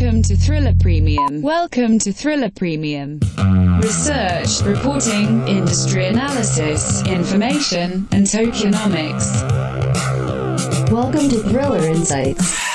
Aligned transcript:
Welcome 0.00 0.22
to 0.22 0.36
Thriller 0.36 0.74
Premium. 0.78 1.42
Welcome 1.42 1.98
to 1.98 2.12
Thriller 2.12 2.52
Premium. 2.52 3.18
Research, 3.82 4.62
reporting, 4.62 5.48
industry 5.48 6.06
analysis, 6.06 7.04
information, 7.08 8.06
and 8.12 8.24
tokenomics. 8.24 9.42
Welcome 10.92 11.28
to 11.30 11.40
Thriller 11.40 11.84
Insights. 11.84 12.68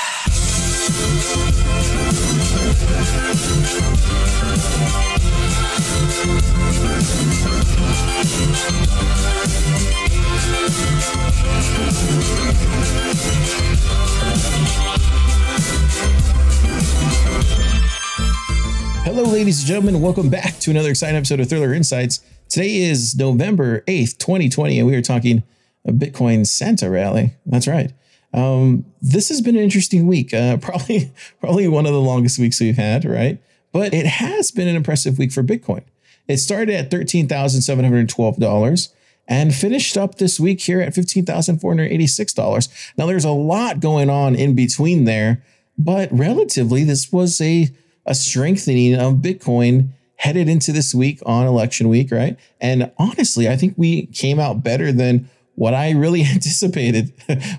Hello, 19.04 19.22
ladies 19.24 19.58
and 19.58 19.68
gentlemen. 19.68 20.00
Welcome 20.00 20.30
back 20.30 20.58
to 20.60 20.70
another 20.70 20.88
exciting 20.88 21.16
episode 21.16 21.38
of 21.38 21.46
Thriller 21.46 21.74
Insights. 21.74 22.20
Today 22.48 22.76
is 22.78 23.14
November 23.14 23.82
8th, 23.82 24.16
2020, 24.16 24.78
and 24.78 24.86
we 24.86 24.96
are 24.96 25.02
talking 25.02 25.42
a 25.84 25.92
Bitcoin 25.92 26.46
Santa 26.46 26.88
rally. 26.88 27.34
That's 27.44 27.68
right. 27.68 27.92
Um, 28.32 28.86
this 29.02 29.28
has 29.28 29.42
been 29.42 29.56
an 29.56 29.62
interesting 29.62 30.06
week. 30.06 30.32
Uh, 30.32 30.56
probably, 30.62 31.12
probably 31.38 31.68
one 31.68 31.84
of 31.84 31.92
the 31.92 32.00
longest 32.00 32.38
weeks 32.38 32.58
we've 32.60 32.78
had, 32.78 33.04
right? 33.04 33.38
But 33.72 33.92
it 33.92 34.06
has 34.06 34.50
been 34.50 34.68
an 34.68 34.76
impressive 34.76 35.18
week 35.18 35.32
for 35.32 35.42
Bitcoin. 35.42 35.82
It 36.26 36.38
started 36.38 36.74
at 36.74 36.90
$13,712 36.90 38.88
and 39.28 39.54
finished 39.54 39.98
up 39.98 40.14
this 40.14 40.40
week 40.40 40.62
here 40.62 40.80
at 40.80 40.94
$15,486. 40.94 42.92
Now, 42.96 43.04
there's 43.04 43.26
a 43.26 43.32
lot 43.32 43.80
going 43.80 44.08
on 44.08 44.34
in 44.34 44.54
between 44.54 45.04
there, 45.04 45.44
but 45.76 46.08
relatively, 46.10 46.84
this 46.84 47.12
was 47.12 47.38
a 47.42 47.68
a 48.06 48.14
strengthening 48.14 48.94
of 48.94 49.14
Bitcoin 49.14 49.90
headed 50.16 50.48
into 50.48 50.72
this 50.72 50.94
week 50.94 51.20
on 51.26 51.46
election 51.46 51.88
week, 51.88 52.10
right? 52.10 52.38
And 52.60 52.90
honestly, 52.98 53.48
I 53.48 53.56
think 53.56 53.74
we 53.76 54.06
came 54.06 54.38
out 54.38 54.62
better 54.62 54.92
than 54.92 55.28
what 55.54 55.74
I 55.74 55.90
really 55.90 56.22
anticipated. 56.32 57.12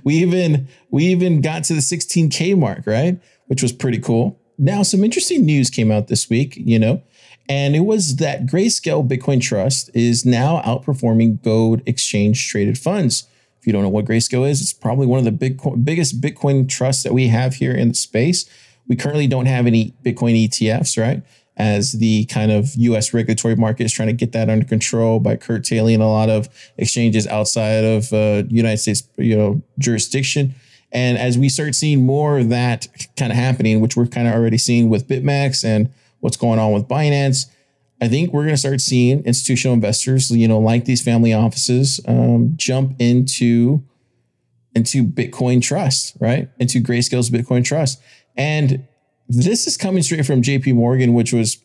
we 0.03 0.15
even 0.15 0.67
we 0.89 1.05
even 1.05 1.41
got 1.41 1.63
to 1.65 1.73
the 1.73 1.81
16k 1.81 2.57
mark, 2.57 2.85
right? 2.85 3.19
Which 3.47 3.61
was 3.61 3.71
pretty 3.71 3.99
cool. 3.99 4.39
Now, 4.57 4.83
some 4.83 5.03
interesting 5.03 5.45
news 5.45 5.69
came 5.69 5.91
out 5.91 6.07
this 6.07 6.29
week, 6.29 6.55
you 6.55 6.79
know, 6.79 7.03
and 7.49 7.75
it 7.75 7.81
was 7.81 8.15
that 8.17 8.45
Grayscale 8.45 9.07
Bitcoin 9.07 9.41
Trust 9.41 9.89
is 9.93 10.25
now 10.25 10.61
outperforming 10.61 11.41
Gold 11.43 11.81
exchange 11.85 12.49
traded 12.49 12.77
funds. 12.77 13.27
If 13.59 13.67
you 13.67 13.73
don't 13.73 13.83
know 13.83 13.89
what 13.89 14.05
Grayscale 14.05 14.49
is, 14.49 14.61
it's 14.61 14.73
probably 14.73 15.07
one 15.07 15.19
of 15.19 15.25
the 15.25 15.31
big 15.31 15.59
biggest 15.83 16.21
Bitcoin 16.21 16.69
trusts 16.69 17.03
that 17.03 17.13
we 17.13 17.27
have 17.27 17.55
here 17.55 17.73
in 17.73 17.89
the 17.89 17.93
space. 17.95 18.49
We 18.87 18.95
currently 18.95 19.27
don't 19.27 19.45
have 19.45 19.65
any 19.67 19.93
Bitcoin 20.03 20.47
ETFs, 20.47 21.01
right? 21.01 21.23
As 21.57 21.93
the 21.93 22.25
kind 22.25 22.51
of 22.51 22.75
US 22.75 23.13
regulatory 23.13 23.55
market 23.55 23.85
is 23.85 23.93
trying 23.93 24.09
to 24.09 24.13
get 24.13 24.33
that 24.33 24.49
under 24.49 24.65
control 24.65 25.19
by 25.19 25.37
curtailing 25.37 26.01
a 26.01 26.09
lot 26.09 26.29
of 26.29 26.49
exchanges 26.77 27.27
outside 27.27 27.83
of 27.83 28.11
uh, 28.11 28.43
United 28.49 28.77
States, 28.77 29.03
you 29.17 29.37
know, 29.37 29.61
jurisdiction. 29.79 30.53
And 30.91 31.17
as 31.17 31.37
we 31.37 31.49
start 31.49 31.75
seeing 31.75 32.05
more 32.05 32.39
of 32.39 32.49
that 32.49 32.87
kind 33.17 33.31
of 33.31 33.37
happening, 33.37 33.81
which 33.81 33.95
we're 33.95 34.07
kind 34.07 34.27
of 34.27 34.33
already 34.33 34.57
seeing 34.57 34.89
with 34.89 35.07
BitMEX 35.07 35.63
and 35.63 35.89
what's 36.19 36.37
going 36.37 36.59
on 36.59 36.71
with 36.71 36.87
Binance, 36.87 37.47
I 38.01 38.07
think 38.07 38.33
we're 38.33 38.43
going 38.43 38.53
to 38.53 38.57
start 38.57 38.81
seeing 38.81 39.23
institutional 39.23 39.73
investors, 39.73 40.29
you 40.29 40.47
know, 40.47 40.59
like 40.59 40.85
these 40.85 41.01
family 41.01 41.33
offices, 41.33 41.99
um, 42.07 42.53
jump 42.55 42.95
into 42.99 43.83
into 44.73 45.05
Bitcoin 45.05 45.61
Trust, 45.61 46.17
right? 46.19 46.49
Into 46.59 46.81
Grayscale's 46.81 47.29
Bitcoin 47.29 47.63
Trust. 47.63 48.01
And 48.37 48.87
this 49.27 49.67
is 49.67 49.77
coming 49.77 50.03
straight 50.03 50.25
from 50.25 50.41
JP 50.41 50.75
Morgan, 50.75 51.13
which 51.13 51.33
was 51.33 51.57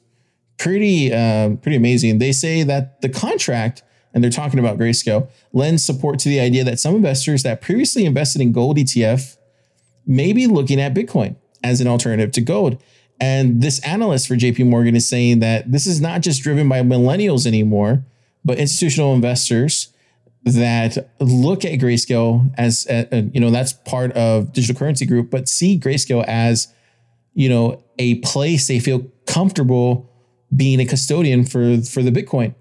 pretty 0.59 1.13
uh, 1.13 1.57
pretty 1.57 1.77
amazing. 1.77 2.19
They 2.19 2.33
say 2.33 2.63
that 2.63 3.01
the 3.01 3.09
contract, 3.09 3.83
and 4.15 4.23
they're 4.23 4.31
talking 4.31 4.59
about 4.59 4.79
Grayscale, 4.79 5.29
lends 5.53 5.85
support 5.85 6.19
to 6.21 6.29
the 6.29 6.41
idea 6.41 6.65
that 6.65 6.79
some 6.79 6.95
investors 6.95 7.43
that 7.43 7.61
previously 7.61 8.05
invested 8.05 8.41
in 8.41 8.53
gold 8.53 8.77
ETF 8.77 9.37
may 10.07 10.33
be 10.33 10.47
looking 10.47 10.81
at 10.81 10.95
Bitcoin 10.95 11.37
as 11.63 11.81
an 11.81 11.87
alternative 11.87 12.33
to 12.33 12.41
gold. 12.41 12.83
And 13.21 13.61
this 13.61 13.81
analyst 13.81 14.27
for 14.27 14.35
JP 14.35 14.67
Morgan 14.67 14.97
is 14.97 15.07
saying 15.07 15.41
that 15.41 15.71
this 15.71 15.87
is 15.87 16.01
not 16.01 16.23
just 16.23 16.43
driven 16.43 16.69
by 16.69 16.81
millennials 16.81 17.47
anymore, 17.47 18.05
but 18.45 18.59
institutional 18.59 19.15
investors 19.15 19.93
that 20.45 21.11
look 21.21 21.65
at 21.65 21.79
Grayscale 21.79 22.53
as, 22.57 22.87
uh, 22.89 23.05
uh, 23.13 23.23
you 23.33 23.41
know, 23.41 23.51
that's 23.51 23.73
part 23.73 24.13
of 24.13 24.53
digital 24.53 24.79
currency 24.79 25.07
group, 25.07 25.31
but 25.31 25.49
see 25.49 25.79
Grayscale 25.79 26.25
as, 26.27 26.73
you 27.35 27.49
know, 27.49 27.83
a 27.99 28.17
place 28.17 28.67
they 28.67 28.81
feel 28.81 29.07
comfortable 29.27 30.11
being 30.55 30.81
a 30.81 30.87
custodian 30.87 31.45
for, 31.45 31.81
for 31.83 32.03
the 32.03 32.11
Bitcoin. 32.11 32.55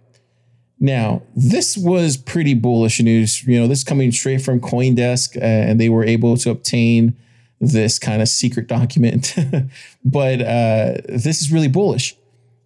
Now, 0.79 1.23
this 1.35 1.77
was 1.77 2.15
pretty 2.15 2.53
bullish 2.53 3.01
news. 3.01 3.45
You 3.45 3.59
know, 3.59 3.67
this 3.67 3.83
coming 3.83 4.11
straight 4.11 4.41
from 4.41 4.61
Coindesk, 4.61 5.35
uh, 5.35 5.43
and 5.43 5.79
they 5.79 5.89
were 5.89 6.05
able 6.05 6.37
to 6.37 6.51
obtain 6.51 7.17
this 7.59 7.99
kind 7.99 8.21
of 8.21 8.29
secret 8.29 8.67
document. 8.67 9.35
but 10.05 10.41
uh, 10.41 10.93
this 11.09 11.41
is 11.41 11.51
really 11.51 11.67
bullish. 11.67 12.15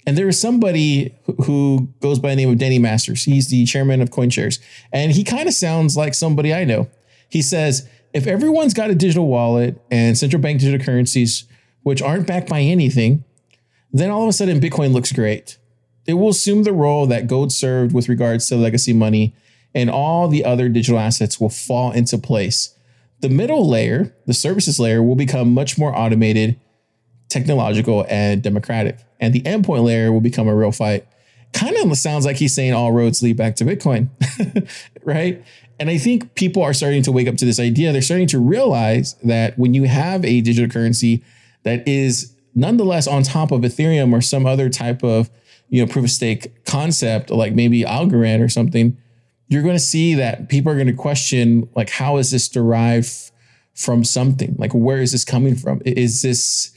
And 0.06 0.18
there 0.18 0.28
is 0.28 0.40
somebody 0.40 1.16
who 1.46 1.90
goes 2.02 2.20
by 2.20 2.32
the 2.32 2.36
name 2.36 2.50
of 2.50 2.58
Danny 2.58 2.80
Masters. 2.80 3.24
He's 3.24 3.50
the 3.50 3.66
chairman 3.66 4.02
of 4.02 4.10
CoinShares. 4.10 4.60
And 4.92 5.12
he 5.12 5.24
kind 5.24 5.48
of 5.48 5.54
sounds 5.54 5.96
like 5.96 6.14
somebody 6.14 6.54
I 6.54 6.66
know. 6.66 6.90
He 7.30 7.42
says, 7.42 7.88
if 8.14 8.28
everyone's 8.28 8.74
got 8.74 8.90
a 8.90 8.96
digital 8.96 9.28
wallet 9.28 9.82
and 9.90 10.18
central 10.18 10.42
bank 10.42 10.60
digital 10.60 10.86
currencies, 10.86 11.46
which 11.84 12.02
aren't 12.02 12.28
backed 12.28 12.50
by 12.50 12.62
anything, 12.62 13.24
then 13.92 14.12
all 14.12 14.24
of 14.24 14.30
a 14.30 14.34
sudden 14.34 14.60
Bitcoin 14.60 14.94
looks 14.94 15.12
great. 15.12 15.58
It 16.06 16.16
will 16.16 16.30
assume 16.30 16.64
the 16.64 16.74
role 16.74 17.08
that 17.08 17.28
gold 17.28 17.52
served 17.52 17.94
with 17.94 18.10
regards 18.10 18.48
to 18.48 18.58
legacy 18.58 18.94
money, 18.94 19.34
and 19.74 19.90
all 19.90 20.28
the 20.28 20.44
other 20.44 20.70
digital 20.70 21.00
assets 21.00 21.40
will 21.40 21.50
fall 21.50 21.92
into 21.92 22.18
place. 22.18 22.76
The 23.22 23.30
middle 23.30 23.68
layer, 23.68 24.14
the 24.26 24.34
services 24.34 24.80
layer, 24.80 25.02
will 25.02 25.16
become 25.16 25.54
much 25.54 25.78
more 25.78 25.98
automated 25.98 26.60
technological 27.30 28.06
and 28.10 28.44
democratic. 28.44 29.00
And 29.24 29.34
the 29.34 29.40
endpoint 29.44 29.86
layer 29.86 30.12
will 30.12 30.20
become 30.20 30.50
a 30.50 30.56
real 30.56 30.74
fight. 30.74 31.08
Kind 31.54 31.78
of 31.78 31.98
sounds 31.98 32.26
like 32.26 32.36
he's 32.36 32.54
saying 32.54 32.74
all 32.74 32.92
roads 32.92 33.24
lead 33.24 33.38
back 33.38 33.56
to 33.56 33.64
Bitcoin, 33.64 34.10
right? 35.04 35.42
And 35.80 35.90
I 35.90 35.98
think 35.98 36.36
people 36.36 36.62
are 36.62 36.74
starting 36.74 37.04
to 37.04 37.12
wake 37.14 37.30
up 37.30 37.38
to 37.38 37.46
this 37.46 37.58
idea. 37.58 37.94
They're 37.94 38.02
starting 38.02 38.28
to 38.28 38.40
realize 38.40 39.14
that 39.24 39.58
when 39.58 39.74
you 39.74 39.86
have 39.86 40.26
a 40.26 40.42
digital 40.42 40.70
currency 40.70 41.24
that 41.64 41.88
is 41.88 42.36
nonetheless 42.54 43.08
on 43.08 43.24
top 43.24 43.54
of 43.54 43.62
Ethereum 43.62 44.12
or 44.12 44.20
some 44.20 44.46
other 44.46 44.68
type 44.68 45.06
of 45.06 45.30
you 45.70 45.86
know 45.86 45.90
proof 45.90 46.04
of 46.04 46.12
stake 46.12 46.66
concept, 46.66 47.30
like 47.30 47.54
maybe 47.54 47.84
Algorand 47.84 48.44
or 48.44 48.50
something, 48.50 48.98
you're 49.48 49.64
going 49.64 49.76
to 49.76 49.80
see 49.80 50.16
that 50.16 50.50
people 50.50 50.70
are 50.70 50.76
going 50.76 50.88
to 50.88 50.94
question 50.94 51.70
like 51.76 51.90
how 51.90 52.18
is 52.18 52.32
this 52.32 52.50
derived 52.50 53.32
from 53.74 54.04
something? 54.04 54.54
Like 54.60 54.74
where 54.74 55.02
is 55.02 55.14
this 55.14 55.24
coming 55.24 55.56
from? 55.56 55.82
Is 55.86 56.24
this 56.24 56.73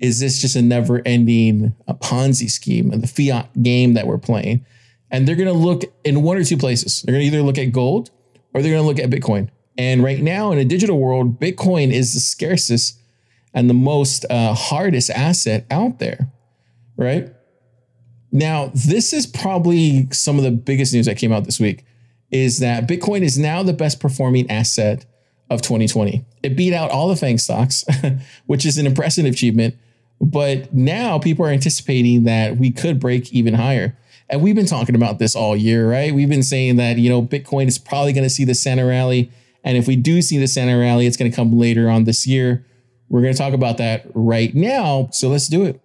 is 0.00 0.20
this 0.20 0.38
just 0.40 0.56
a 0.56 0.62
never 0.62 1.02
ending 1.04 1.74
Ponzi 1.88 2.50
scheme 2.50 2.92
and 2.92 3.02
the 3.02 3.06
fiat 3.06 3.62
game 3.62 3.94
that 3.94 4.06
we're 4.06 4.18
playing? 4.18 4.64
And 5.10 5.26
they're 5.26 5.36
going 5.36 5.48
to 5.48 5.54
look 5.54 5.84
in 6.04 6.22
one 6.22 6.36
or 6.36 6.44
two 6.44 6.56
places. 6.56 7.02
They're 7.02 7.14
going 7.14 7.22
to 7.22 7.26
either 7.26 7.42
look 7.42 7.58
at 7.58 7.72
gold 7.72 8.10
or 8.52 8.62
they're 8.62 8.72
going 8.72 8.82
to 8.82 8.86
look 8.86 8.98
at 8.98 9.10
Bitcoin. 9.10 9.48
And 9.76 10.02
right 10.02 10.20
now 10.20 10.52
in 10.52 10.58
a 10.58 10.64
digital 10.64 10.98
world, 10.98 11.40
Bitcoin 11.40 11.92
is 11.92 12.14
the 12.14 12.20
scarcest 12.20 12.98
and 13.54 13.70
the 13.70 13.74
most 13.74 14.24
uh, 14.28 14.54
hardest 14.54 15.10
asset 15.10 15.66
out 15.70 15.98
there, 15.98 16.30
right? 16.96 17.32
Now, 18.30 18.70
this 18.74 19.12
is 19.12 19.26
probably 19.26 20.08
some 20.10 20.36
of 20.36 20.44
the 20.44 20.50
biggest 20.50 20.92
news 20.92 21.06
that 21.06 21.16
came 21.16 21.32
out 21.32 21.44
this 21.44 21.58
week 21.58 21.84
is 22.30 22.58
that 22.58 22.86
Bitcoin 22.86 23.22
is 23.22 23.38
now 23.38 23.62
the 23.62 23.72
best 23.72 24.00
performing 24.00 24.50
asset 24.50 25.06
of 25.48 25.62
2020. 25.62 26.24
It 26.42 26.56
beat 26.56 26.74
out 26.74 26.90
all 26.90 27.08
the 27.08 27.16
FANG 27.16 27.38
stocks, 27.38 27.84
which 28.46 28.66
is 28.66 28.76
an 28.76 28.86
impressive 28.86 29.24
achievement. 29.24 29.76
But 30.20 30.74
now 30.74 31.18
people 31.18 31.44
are 31.46 31.50
anticipating 31.50 32.24
that 32.24 32.56
we 32.56 32.70
could 32.70 32.98
break 32.98 33.32
even 33.32 33.54
higher. 33.54 33.96
And 34.30 34.42
we've 34.42 34.54
been 34.54 34.66
talking 34.66 34.94
about 34.94 35.18
this 35.18 35.34
all 35.34 35.56
year, 35.56 35.90
right? 35.90 36.14
We've 36.14 36.28
been 36.28 36.42
saying 36.42 36.76
that, 36.76 36.98
you 36.98 37.08
know, 37.08 37.22
Bitcoin 37.22 37.66
is 37.66 37.78
probably 37.78 38.12
going 38.12 38.24
to 38.24 38.30
see 38.30 38.44
the 38.44 38.54
Santa 38.54 38.84
rally. 38.84 39.30
And 39.64 39.76
if 39.76 39.86
we 39.86 39.96
do 39.96 40.20
see 40.20 40.38
the 40.38 40.46
Santa 40.48 40.78
rally, 40.78 41.06
it's 41.06 41.16
going 41.16 41.30
to 41.30 41.34
come 41.34 41.58
later 41.58 41.88
on 41.88 42.04
this 42.04 42.26
year. 42.26 42.66
We're 43.08 43.22
going 43.22 43.32
to 43.32 43.38
talk 43.38 43.54
about 43.54 43.78
that 43.78 44.06
right 44.14 44.54
now. 44.54 45.08
So 45.12 45.28
let's 45.28 45.48
do 45.48 45.64
it. 45.64 45.80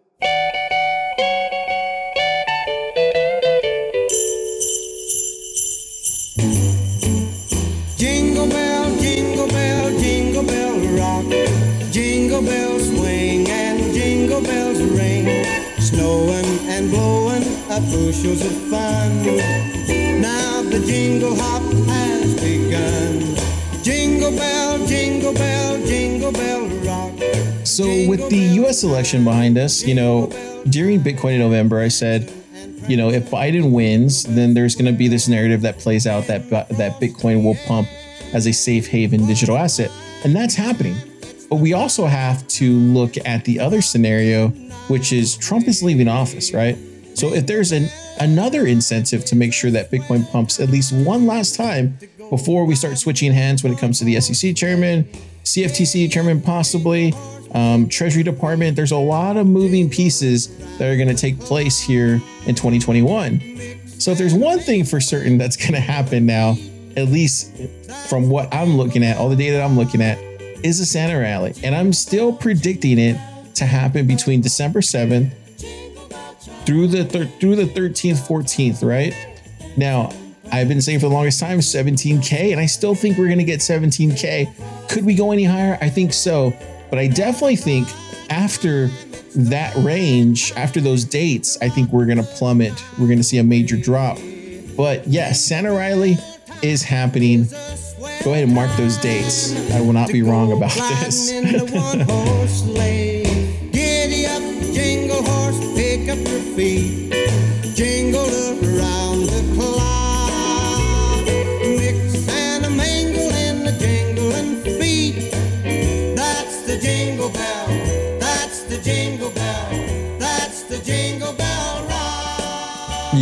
Bushels 18.14 18.46
of 18.46 18.52
fun. 18.70 19.26
Now 20.22 20.62
the 20.62 20.84
jingle 20.86 21.36
hop 21.36 21.62
has 21.88 22.34
begun. 22.36 23.84
Jingle 23.84 24.32
bell, 24.32 24.86
jingle 24.88 25.34
bell, 25.34 25.86
jingle 25.86 26.32
bell 26.32 26.68
rock. 26.86 27.14
So 27.66 27.86
with 28.08 28.30
the 28.30 28.50
U.S. 28.62 28.84
election 28.84 29.24
behind 29.24 29.58
us, 29.58 29.86
you 29.86 29.96
know, 29.96 30.28
during 30.70 31.02
Bitcoin 31.02 31.34
in 31.34 31.40
November, 31.40 31.80
I 31.80 31.90
said, 31.90 32.32
you 32.88 32.98
know, 32.98 33.10
if 33.10 33.30
Biden 33.30 33.72
wins, 33.72 34.24
then 34.24 34.54
there's 34.54 34.76
going 34.76 34.92
to 34.92 34.98
be 34.98 35.08
this 35.08 35.28
narrative 35.28 35.62
that 35.62 35.80
plays 35.80 36.08
out 36.08 36.28
that 36.28 36.50
that 36.50 37.00
Bitcoin 37.02 37.44
will 37.44 37.58
pump 37.66 37.88
as 38.34 38.46
a 38.48 38.54
safe 38.54 38.88
haven 38.88 39.26
digital 39.26 39.58
asset, 39.58 39.92
and 40.24 40.36
that's 40.36 40.56
happening. 40.56 40.96
But 41.54 41.60
we 41.60 41.74
also 41.74 42.08
have 42.08 42.48
to 42.48 42.72
look 42.80 43.14
at 43.28 43.46
the 43.46 43.60
other 43.60 43.84
scenario, 43.84 44.48
which 44.88 45.14
is 45.14 45.38
Trump 45.38 45.68
is 45.68 45.84
leaving 45.84 46.08
office, 46.08 46.52
right? 46.52 46.76
So 47.14 47.32
if 47.32 47.46
there's 47.46 47.72
an 47.72 47.90
another 48.20 48.66
incentive 48.66 49.24
to 49.26 49.36
make 49.36 49.54
sure 49.54 49.70
that 49.70 49.92
Bitcoin 49.92 50.28
pumps 50.32 50.60
at 50.60 50.70
least 50.70 50.92
one 51.06 51.28
last 51.28 51.54
time 51.54 52.00
before 52.32 52.66
we 52.66 52.74
start 52.74 52.98
switching 52.98 53.32
hands 53.32 53.64
when 53.64 53.72
it 53.72 53.78
comes 53.78 54.00
to 54.00 54.06
the 54.06 54.20
SEC 54.20 54.56
chairman, 54.56 55.04
CFTC 55.44 56.12
chairman, 56.12 56.42
possibly, 56.42 57.14
um, 57.52 57.88
Treasury 57.88 58.24
Department. 58.24 58.76
There's 58.76 58.92
a 58.92 58.98
lot 58.98 59.38
of 59.38 59.46
moving 59.46 59.92
pieces 59.92 60.48
that 60.80 60.92
are 60.92 60.98
going 60.98 61.08
to 61.08 61.14
take 61.14 61.40
place 61.40 61.80
here 61.80 62.16
in 62.48 62.56
2021. 62.56 63.80
So, 64.00 64.10
if 64.10 64.18
there's 64.18 64.34
one 64.34 64.58
thing 64.58 64.86
for 64.86 65.00
certain 65.00 65.38
that's 65.38 65.56
going 65.56 65.74
to 65.74 65.80
happen 65.80 66.26
now, 66.26 66.56
at 66.98 67.10
least 67.10 67.56
from 68.10 68.28
what 68.28 68.52
I'm 68.52 68.76
looking 68.76 69.04
at, 69.04 69.18
all 69.18 69.30
the 69.30 69.36
data 69.36 69.62
I'm 69.62 69.78
looking 69.78 70.02
at, 70.02 70.18
is 70.64 70.80
a 70.80 70.86
Santa 70.86 71.20
rally. 71.20 71.54
And 71.64 71.76
I'm 71.76 71.94
still 71.94 72.34
predicting 72.34 72.98
it 72.98 73.20
to 73.56 73.66
happen 73.66 74.08
between 74.08 74.42
December 74.42 74.82
7th 74.82 75.32
through 76.66 76.88
the 76.88 77.06
thir- 77.06 77.26
through 77.40 77.56
the 77.56 77.66
13th, 77.66 78.28
14th, 78.28 78.84
right? 78.84 79.14
Now, 79.78 80.12
I've 80.52 80.68
been 80.68 80.82
saying 80.82 81.00
for 81.00 81.08
the 81.08 81.14
longest 81.14 81.40
time 81.40 81.60
17k 81.60 82.52
and 82.52 82.60
I 82.60 82.66
still 82.66 82.96
think 82.96 83.18
we're 83.18 83.28
to 83.40 83.44
get 83.44 83.60
17k. 83.60 84.90
Could 84.90 85.06
we 85.06 85.16
go 85.16 85.32
any 85.32 85.44
higher? 85.44 85.78
I 85.82 85.90
think 85.90 86.14
so, 86.14 86.54
but 86.90 87.00
I 87.00 87.08
definitely 87.08 87.56
think 87.56 87.88
after 88.30 88.90
that 89.36 89.76
range, 89.78 90.54
after 90.56 90.80
those 90.80 91.04
dates, 91.04 91.58
I 91.62 91.70
think 91.70 91.92
we're 91.92 92.06
to 92.18 92.24
plummet. 92.24 92.74
We're 93.00 93.08
to 93.18 93.24
see 93.24 93.40
a 93.40 93.44
major 93.44 93.78
drop. 93.78 94.20
But 94.78 95.08
yes, 95.08 95.44
Santa 95.44 95.72
rally 95.72 96.18
is 96.62 96.84
happening. 96.84 97.48
Go 98.24 98.32
ahead 98.32 98.46
and 98.46 98.56
mark 98.56 98.72
those 98.78 98.96
dates. 98.98 99.54
I 99.72 99.82
will 99.82 99.92
not 99.92 100.08
be 100.08 100.22
wrong 100.22 100.54
about 100.54 100.72
this. 100.72 101.30
You 101.30 101.42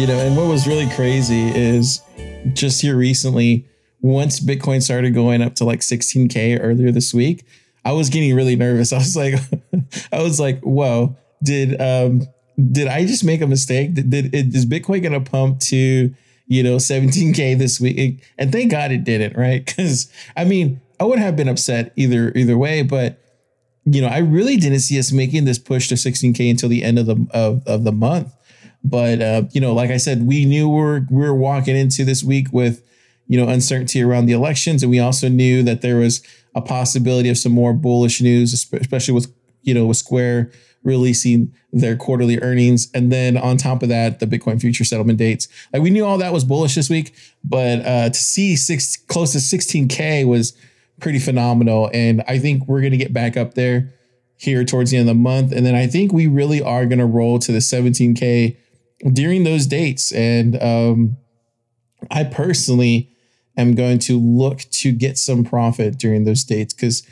know, 0.07 0.19
and 0.19 0.37
what 0.37 0.47
was 0.47 0.67
really 0.67 0.89
crazy 0.91 1.49
is 1.49 2.01
just 2.53 2.81
here 2.81 2.95
recently, 2.95 3.65
once 4.01 4.39
Bitcoin 4.39 4.81
started 4.81 5.13
going 5.13 5.41
up 5.41 5.55
to 5.55 5.65
like 5.65 5.79
16K 5.79 6.59
earlier 6.61 6.91
this 6.91 7.13
week, 7.13 7.45
I 7.85 7.91
was 7.93 8.09
getting 8.09 8.35
really 8.35 8.55
nervous. 8.55 8.93
I 8.93 8.97
was 8.97 9.15
like, 9.15 9.35
I 10.11 10.21
was 10.21 10.39
like, 10.39 10.61
whoa, 10.61 11.15
did 11.43 11.79
um 11.81 12.27
did 12.71 12.87
I 12.87 13.05
just 13.05 13.23
make 13.23 13.41
a 13.41 13.47
mistake? 13.47 13.93
Did, 13.93 14.09
did 14.09 14.33
is 14.33 14.65
Bitcoin 14.65 15.01
going 15.01 15.13
to 15.13 15.31
pump 15.31 15.59
to 15.61 16.13
you 16.47 16.63
know 16.63 16.77
17k 16.77 17.57
this 17.57 17.79
week? 17.79 18.23
And 18.37 18.51
thank 18.51 18.71
God 18.71 18.91
it 18.91 19.03
didn't, 19.03 19.37
right? 19.37 19.65
Because 19.71 20.11
I 20.35 20.45
mean, 20.45 20.81
I 20.99 21.05
would 21.05 21.19
have 21.19 21.35
been 21.35 21.47
upset 21.47 21.93
either 21.95 22.31
either 22.35 22.57
way, 22.57 22.83
but 22.83 23.19
you 23.85 24.01
know, 24.01 24.07
I 24.07 24.19
really 24.19 24.57
didn't 24.57 24.81
see 24.81 24.99
us 24.99 25.11
making 25.11 25.45
this 25.45 25.57
push 25.57 25.87
to 25.87 25.95
16k 25.95 26.51
until 26.51 26.69
the 26.69 26.83
end 26.83 26.99
of 26.99 27.07
the 27.07 27.27
of, 27.31 27.65
of 27.67 27.83
the 27.83 27.91
month. 27.91 28.33
But 28.83 29.21
uh, 29.21 29.43
you 29.51 29.61
know, 29.61 29.73
like 29.73 29.89
I 29.89 29.97
said, 29.97 30.25
we 30.25 30.45
knew 30.45 30.69
we 30.69 30.75
we're 30.75 30.99
we 31.09 31.17
we're 31.17 31.33
walking 31.33 31.75
into 31.75 32.03
this 32.03 32.23
week 32.23 32.47
with 32.51 32.83
you 33.31 33.37
know 33.39 33.47
uncertainty 33.47 34.03
around 34.03 34.25
the 34.25 34.33
elections, 34.33 34.83
and 34.83 34.89
we 34.89 34.99
also 34.99 35.29
knew 35.29 35.63
that 35.63 35.81
there 35.81 35.95
was 35.95 36.21
a 36.53 36.61
possibility 36.61 37.29
of 37.29 37.37
some 37.37 37.53
more 37.53 37.71
bullish 37.71 38.19
news, 38.19 38.53
especially 38.53 39.13
with 39.13 39.33
you 39.61 39.73
know 39.73 39.85
with 39.85 39.95
Square 39.95 40.51
releasing 40.83 41.53
their 41.71 41.95
quarterly 41.95 42.41
earnings. 42.41 42.89
And 42.93 43.09
then 43.09 43.37
on 43.37 43.55
top 43.55 43.83
of 43.83 43.89
that, 43.89 44.19
the 44.19 44.25
Bitcoin 44.25 44.59
future 44.59 44.83
settlement 44.83 45.17
dates. 45.17 45.47
Like 45.71 45.81
we 45.81 45.91
knew 45.91 46.03
all 46.03 46.17
that 46.17 46.33
was 46.33 46.43
bullish 46.43 46.75
this 46.75 46.89
week, 46.89 47.15
but 47.41 47.85
uh, 47.85 48.09
to 48.09 48.19
see 48.19 48.57
six 48.57 48.97
close 48.97 49.31
to 49.31 49.37
16K 49.37 50.27
was 50.27 50.51
pretty 50.99 51.19
phenomenal. 51.19 51.89
And 51.93 52.23
I 52.27 52.37
think 52.37 52.67
we're 52.67 52.81
to 52.81 52.97
get 52.97 53.13
back 53.13 53.37
up 53.37 53.53
there 53.53 53.93
here 54.35 54.65
towards 54.65 54.91
the 54.91 54.97
end 54.97 55.07
of 55.07 55.15
the 55.15 55.21
month. 55.21 55.53
And 55.53 55.65
then 55.65 55.75
I 55.75 55.87
think 55.87 56.11
we 56.11 56.27
really 56.27 56.61
are 56.61 56.85
going 56.85 56.99
to 56.99 57.05
roll 57.05 57.39
to 57.39 57.51
the 57.53 57.59
17K 57.59 58.57
during 59.13 59.45
those 59.45 59.67
dates. 59.67 60.11
And 60.11 60.61
um, 60.61 61.17
I 62.09 62.23
personally 62.23 63.10
am 63.57 63.75
going 63.75 63.99
to 63.99 64.19
look 64.19 64.59
to 64.71 64.91
get 64.91 65.17
some 65.17 65.43
profit 65.43 65.97
during 65.97 66.23
those 66.23 66.43
dates 66.43 66.73
because 66.73 67.03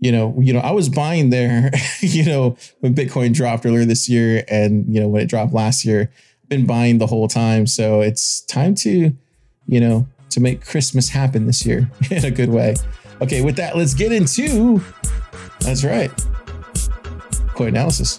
you 0.00 0.12
know, 0.12 0.38
you 0.38 0.52
know, 0.52 0.58
I 0.58 0.70
was 0.72 0.90
buying 0.90 1.30
there, 1.30 1.70
you 2.00 2.26
know, 2.26 2.58
when 2.80 2.94
Bitcoin 2.94 3.32
dropped 3.32 3.64
earlier 3.64 3.86
this 3.86 4.06
year 4.06 4.44
and, 4.48 4.92
you 4.92 5.00
know, 5.00 5.08
when 5.08 5.22
it 5.22 5.26
dropped 5.26 5.54
last 5.54 5.84
year, 5.84 6.10
been 6.48 6.66
buying 6.66 6.98
the 6.98 7.06
whole 7.06 7.26
time. 7.26 7.66
So 7.66 8.02
it's 8.02 8.42
time 8.42 8.74
to, 8.76 9.16
you 9.66 9.80
know, 9.80 10.06
to 10.28 10.40
make 10.40 10.66
Christmas 10.66 11.08
happen 11.08 11.46
this 11.46 11.64
year 11.64 11.90
in 12.10 12.24
a 12.24 12.30
good 12.30 12.50
way. 12.50 12.74
Okay, 13.22 13.40
with 13.40 13.56
that, 13.56 13.76
let's 13.76 13.94
get 13.94 14.12
into 14.12 14.82
that's 15.60 15.84
right. 15.84 16.10
Coin 17.54 17.68
analysis. 17.68 18.18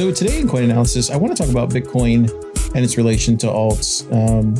So 0.00 0.10
today 0.10 0.40
in 0.40 0.48
coin 0.48 0.64
analysis, 0.64 1.10
I 1.10 1.18
want 1.18 1.36
to 1.36 1.42
talk 1.42 1.52
about 1.52 1.68
Bitcoin 1.68 2.30
and 2.74 2.82
its 2.82 2.96
relation 2.96 3.36
to 3.36 3.48
alts. 3.48 4.10
Um, 4.10 4.56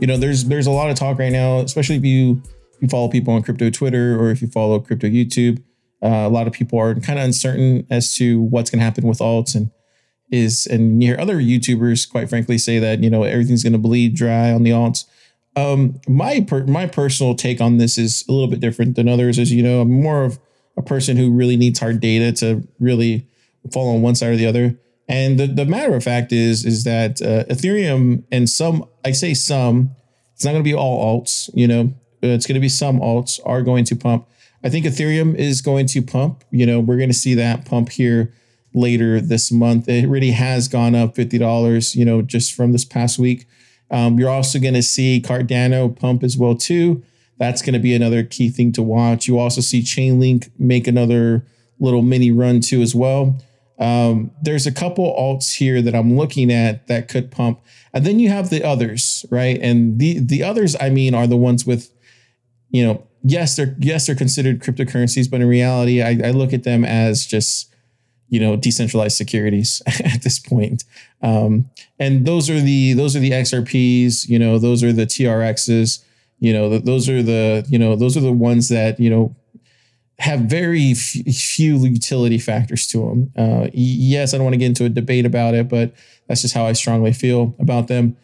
you 0.00 0.08
know, 0.08 0.16
there's 0.16 0.46
there's 0.46 0.66
a 0.66 0.72
lot 0.72 0.90
of 0.90 0.96
talk 0.96 1.20
right 1.20 1.30
now, 1.30 1.60
especially 1.60 1.94
if 1.94 2.04
you 2.04 2.42
if 2.72 2.82
you 2.82 2.88
follow 2.88 3.08
people 3.08 3.34
on 3.34 3.44
crypto 3.44 3.70
Twitter 3.70 4.20
or 4.20 4.32
if 4.32 4.42
you 4.42 4.48
follow 4.48 4.80
crypto 4.80 5.06
YouTube 5.06 5.62
uh, 6.02 6.08
a 6.08 6.28
lot 6.28 6.48
of 6.48 6.52
people 6.52 6.76
are 6.80 6.92
kind 6.96 7.20
of 7.20 7.24
uncertain 7.24 7.86
as 7.88 8.16
to 8.16 8.40
what's 8.40 8.68
going 8.68 8.80
to 8.80 8.84
happen 8.84 9.06
with 9.06 9.20
alts 9.20 9.54
and 9.54 9.70
is 10.32 10.66
and 10.66 11.00
you 11.00 11.10
hear 11.10 11.20
other 11.20 11.36
YouTubers, 11.36 12.10
quite 12.10 12.28
frankly, 12.28 12.58
say 12.58 12.80
that 12.80 13.00
you 13.00 13.10
know 13.10 13.22
everything's 13.22 13.62
going 13.62 13.74
to 13.74 13.78
bleed 13.78 14.16
dry 14.16 14.50
on 14.50 14.64
the 14.64 14.70
alts. 14.70 15.04
Um, 15.54 16.00
my 16.08 16.40
per, 16.40 16.64
my 16.64 16.86
personal 16.86 17.36
take 17.36 17.60
on 17.60 17.76
this 17.76 17.96
is 17.96 18.24
a 18.28 18.32
little 18.32 18.48
bit 18.48 18.58
different 18.58 18.96
than 18.96 19.08
others. 19.08 19.38
As 19.38 19.52
you 19.52 19.62
know, 19.62 19.82
I'm 19.82 19.92
more 19.92 20.24
of 20.24 20.40
a 20.76 20.82
person 20.82 21.16
who 21.16 21.30
really 21.30 21.56
needs 21.56 21.78
hard 21.78 22.00
data 22.00 22.32
to 22.40 22.66
really 22.80 23.28
fall 23.72 23.94
on 23.94 24.02
one 24.02 24.14
side 24.14 24.32
or 24.32 24.36
the 24.36 24.46
other. 24.46 24.78
And 25.08 25.38
the, 25.38 25.46
the 25.46 25.66
matter 25.66 25.94
of 25.94 26.02
fact 26.02 26.32
is 26.32 26.64
is 26.64 26.84
that 26.84 27.20
uh, 27.20 27.44
Ethereum 27.52 28.24
and 28.32 28.48
some 28.48 28.86
I 29.04 29.12
say 29.12 29.34
some, 29.34 29.90
it's 30.34 30.44
not 30.44 30.52
going 30.52 30.64
to 30.64 30.68
be 30.68 30.74
all 30.74 31.20
alts. 31.20 31.50
You 31.54 31.68
know, 31.68 31.94
it's 32.22 32.46
going 32.46 32.54
to 32.54 32.60
be 32.60 32.68
some 32.68 33.00
alts 33.00 33.38
are 33.44 33.62
going 33.62 33.84
to 33.86 33.96
pump. 33.96 34.26
I 34.62 34.70
think 34.70 34.86
Ethereum 34.86 35.34
is 35.34 35.60
going 35.60 35.86
to 35.88 36.00
pump. 36.00 36.42
You 36.50 36.64
know, 36.64 36.80
we're 36.80 36.96
going 36.96 37.10
to 37.10 37.14
see 37.14 37.34
that 37.34 37.66
pump 37.66 37.90
here 37.90 38.32
later 38.72 39.20
this 39.20 39.52
month. 39.52 39.88
It 39.88 40.08
really 40.08 40.32
has 40.32 40.68
gone 40.68 40.94
up 40.94 41.14
$50, 41.14 41.94
you 41.94 42.04
know, 42.04 42.22
just 42.22 42.54
from 42.54 42.72
this 42.72 42.84
past 42.84 43.18
week. 43.18 43.46
Um, 43.90 44.18
you're 44.18 44.30
also 44.30 44.58
going 44.58 44.74
to 44.74 44.82
see 44.82 45.22
Cardano 45.24 45.94
pump 45.94 46.22
as 46.22 46.36
well 46.36 46.56
too. 46.56 47.02
That's 47.38 47.62
going 47.62 47.74
to 47.74 47.78
be 47.78 47.94
another 47.94 48.22
key 48.22 48.48
thing 48.48 48.72
to 48.72 48.82
watch. 48.82 49.28
You 49.28 49.38
also 49.38 49.60
see 49.60 49.82
Chainlink 49.82 50.50
make 50.58 50.86
another 50.86 51.44
little 51.78 52.02
mini 52.02 52.30
run 52.30 52.60
too 52.60 52.80
as 52.80 52.94
well. 52.94 53.38
Um, 53.78 54.30
there's 54.40 54.66
a 54.66 54.72
couple 54.72 55.04
alts 55.18 55.56
here 55.56 55.82
that 55.82 55.94
I'm 55.94 56.16
looking 56.16 56.52
at 56.52 56.86
that 56.86 57.08
could 57.08 57.30
pump, 57.30 57.60
and 57.92 58.06
then 58.06 58.20
you 58.20 58.28
have 58.28 58.50
the 58.50 58.64
others, 58.64 59.26
right? 59.30 59.58
And 59.60 59.98
the 59.98 60.18
the 60.20 60.42
others, 60.42 60.76
I 60.80 60.90
mean, 60.90 61.14
are 61.14 61.26
the 61.26 61.36
ones 61.36 61.66
with, 61.66 61.90
you 62.70 62.86
know, 62.86 63.06
yes, 63.24 63.56
they're 63.56 63.74
yes 63.80 64.06
they're 64.06 64.14
considered 64.14 64.60
cryptocurrencies, 64.60 65.28
but 65.30 65.40
in 65.40 65.48
reality, 65.48 66.02
I, 66.02 66.18
I 66.24 66.30
look 66.30 66.52
at 66.52 66.62
them 66.62 66.84
as 66.84 67.26
just 67.26 67.74
you 68.28 68.40
know 68.40 68.56
decentralized 68.56 69.16
securities 69.16 69.82
at 69.86 70.22
this 70.22 70.38
point. 70.38 70.84
Um, 71.22 71.70
and 71.98 72.26
those 72.26 72.48
are 72.50 72.60
the 72.60 72.92
those 72.92 73.16
are 73.16 73.20
the 73.20 73.32
XRPs. 73.32 74.28
You 74.28 74.38
know, 74.38 74.58
those 74.58 74.82
are 74.82 74.92
the 74.92 75.06
TRXs. 75.06 76.04
You 76.38 76.52
know, 76.52 76.78
those 76.78 77.08
are 77.08 77.22
the 77.22 77.66
you 77.68 77.78
know 77.78 77.96
those 77.96 78.16
are 78.16 78.20
the 78.20 78.32
ones 78.32 78.68
that 78.68 79.00
you 79.00 79.10
know 79.10 79.34
have 80.18 80.40
very 80.40 80.94
few 80.94 81.76
utility 81.78 82.38
factors 82.38 82.86
to 82.88 82.98
them. 82.98 83.32
Uh, 83.36 83.68
yes, 83.72 84.32
I 84.32 84.36
don't 84.36 84.44
want 84.44 84.54
to 84.54 84.58
get 84.58 84.66
into 84.66 84.84
a 84.84 84.88
debate 84.88 85.26
about 85.26 85.54
it, 85.54 85.68
but 85.68 85.92
that's 86.28 86.42
just 86.42 86.54
how 86.54 86.66
I 86.66 86.72
strongly 86.72 87.12
feel 87.12 87.56
about 87.58 87.88
them. 87.88 88.16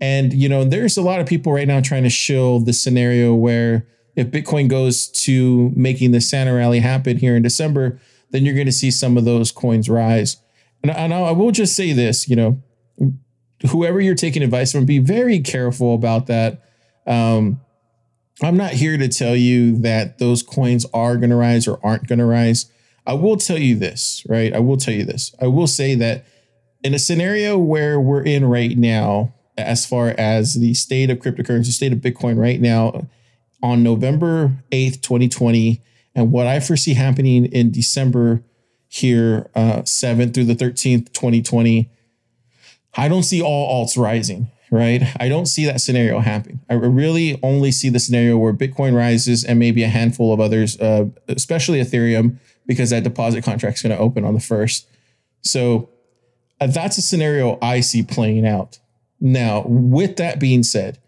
And 0.00 0.32
you 0.32 0.48
know, 0.48 0.64
there's 0.64 0.96
a 0.96 1.02
lot 1.02 1.20
of 1.20 1.26
people 1.26 1.52
right 1.52 1.66
now 1.66 1.80
trying 1.80 2.04
to 2.04 2.10
shill 2.10 2.60
the 2.60 2.72
scenario 2.72 3.34
where 3.34 3.86
if 4.14 4.28
Bitcoin 4.28 4.68
goes 4.68 5.08
to 5.08 5.72
making 5.74 6.12
the 6.12 6.20
Santa 6.20 6.54
rally 6.54 6.80
happen 6.80 7.16
here 7.16 7.36
in 7.36 7.42
December, 7.42 8.00
then 8.30 8.44
you're 8.44 8.54
going 8.54 8.66
to 8.66 8.72
see 8.72 8.90
some 8.90 9.16
of 9.16 9.24
those 9.24 9.50
coins 9.50 9.88
rise. 9.88 10.36
And, 10.82 10.90
and 10.92 11.14
I 11.14 11.30
will 11.32 11.50
just 11.50 11.74
say 11.74 11.92
this, 11.92 12.28
you 12.28 12.36
know, 12.36 12.62
whoever 13.70 14.00
you're 14.00 14.14
taking 14.14 14.42
advice 14.42 14.72
from, 14.72 14.84
be 14.84 14.98
very 14.98 15.40
careful 15.40 15.94
about 15.94 16.26
that. 16.26 16.62
Um, 17.06 17.60
I'm 18.42 18.56
not 18.56 18.72
here 18.72 18.96
to 18.96 19.08
tell 19.08 19.34
you 19.34 19.76
that 19.78 20.18
those 20.18 20.42
coins 20.42 20.86
are 20.94 21.16
going 21.16 21.30
to 21.30 21.36
rise 21.36 21.66
or 21.66 21.80
aren't 21.82 22.06
going 22.06 22.20
to 22.20 22.24
rise. 22.24 22.70
I 23.06 23.14
will 23.14 23.36
tell 23.36 23.58
you 23.58 23.74
this, 23.74 24.24
right? 24.28 24.52
I 24.52 24.60
will 24.60 24.76
tell 24.76 24.94
you 24.94 25.04
this. 25.04 25.34
I 25.40 25.48
will 25.48 25.66
say 25.66 25.94
that 25.96 26.24
in 26.84 26.94
a 26.94 26.98
scenario 26.98 27.58
where 27.58 27.98
we're 27.98 28.22
in 28.22 28.44
right 28.44 28.76
now, 28.76 29.34
as 29.56 29.84
far 29.84 30.14
as 30.16 30.54
the 30.54 30.74
state 30.74 31.10
of 31.10 31.18
cryptocurrency, 31.18 31.72
state 31.72 31.92
of 31.92 31.98
Bitcoin 31.98 32.38
right 32.38 32.60
now, 32.60 33.08
on 33.60 33.82
November 33.82 34.52
8th, 34.70 35.02
2020, 35.02 35.82
and 36.14 36.30
what 36.30 36.46
I 36.46 36.60
foresee 36.60 36.94
happening 36.94 37.46
in 37.46 37.72
December 37.72 38.44
here, 38.86 39.50
uh, 39.56 39.82
7th 39.82 40.32
through 40.32 40.44
the 40.44 40.54
13th, 40.54 41.12
2020, 41.12 41.90
I 42.94 43.08
don't 43.08 43.24
see 43.24 43.42
all 43.42 43.84
alts 43.84 44.00
rising 44.00 44.48
right? 44.70 45.02
I 45.18 45.28
don't 45.28 45.46
see 45.46 45.64
that 45.66 45.80
scenario 45.80 46.20
happen. 46.20 46.60
I 46.68 46.74
really 46.74 47.38
only 47.42 47.72
see 47.72 47.88
the 47.88 47.98
scenario 47.98 48.36
where 48.36 48.52
Bitcoin 48.52 48.94
rises 48.94 49.44
and 49.44 49.58
maybe 49.58 49.82
a 49.82 49.88
handful 49.88 50.32
of 50.32 50.40
others, 50.40 50.78
uh, 50.80 51.06
especially 51.28 51.80
Ethereum, 51.80 52.36
because 52.66 52.90
that 52.90 53.04
deposit 53.04 53.44
contract 53.44 53.78
is 53.78 53.82
going 53.82 53.96
to 53.96 54.02
open 54.02 54.24
on 54.24 54.34
the 54.34 54.40
first. 54.40 54.86
So 55.42 55.88
uh, 56.60 56.66
that's 56.66 56.98
a 56.98 57.02
scenario 57.02 57.58
I 57.62 57.80
see 57.80 58.02
playing 58.02 58.46
out. 58.46 58.78
Now, 59.20 59.64
with 59.66 60.16
that 60.16 60.38
being 60.38 60.62
said, 60.62 60.98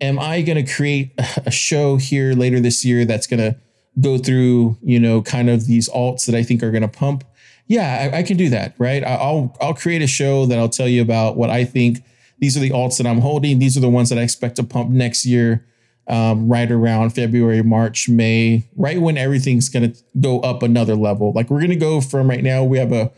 am 0.00 0.18
I 0.18 0.42
going 0.42 0.62
to 0.62 0.72
create 0.72 1.12
a 1.46 1.50
show 1.50 1.96
here 1.96 2.32
later 2.32 2.60
this 2.60 2.84
year 2.84 3.04
that's 3.04 3.26
going 3.26 3.40
to 3.40 3.56
go 4.00 4.18
through, 4.18 4.76
you 4.82 4.98
know, 4.98 5.22
kind 5.22 5.48
of 5.48 5.66
these 5.66 5.88
alts 5.88 6.26
that 6.26 6.34
I 6.34 6.42
think 6.42 6.62
are 6.62 6.70
going 6.70 6.82
to 6.82 6.88
pump? 6.88 7.24
Yeah, 7.66 8.10
I, 8.12 8.18
I 8.18 8.22
can 8.22 8.36
do 8.36 8.50
that, 8.50 8.74
right? 8.76 9.02
I'll 9.02 9.56
I'll 9.58 9.72
create 9.72 10.02
a 10.02 10.06
show 10.06 10.44
that 10.46 10.58
I'll 10.58 10.68
tell 10.68 10.88
you 10.88 11.00
about 11.00 11.36
what 11.36 11.48
I 11.48 11.64
think 11.64 12.02
these 12.44 12.58
are 12.58 12.60
the 12.60 12.68
alts 12.68 12.98
that 12.98 13.06
I'm 13.06 13.22
holding. 13.22 13.58
These 13.58 13.74
are 13.78 13.80
the 13.80 13.88
ones 13.88 14.10
that 14.10 14.18
I 14.18 14.20
expect 14.20 14.56
to 14.56 14.64
pump 14.64 14.90
next 14.90 15.24
year, 15.24 15.64
um, 16.08 16.46
right 16.46 16.70
around 16.70 17.08
February, 17.10 17.62
March, 17.62 18.06
May, 18.06 18.68
right 18.76 19.00
when 19.00 19.16
everything's 19.16 19.70
going 19.70 19.90
to 19.90 19.98
go 20.20 20.40
up 20.40 20.62
another 20.62 20.94
level. 20.94 21.32
Like 21.32 21.48
we're 21.48 21.60
going 21.60 21.70
to 21.70 21.76
go 21.76 22.02
from 22.02 22.28
right 22.28 22.42
now, 22.42 22.62
we 22.62 22.76
have 22.76 22.92
a 22.92 23.10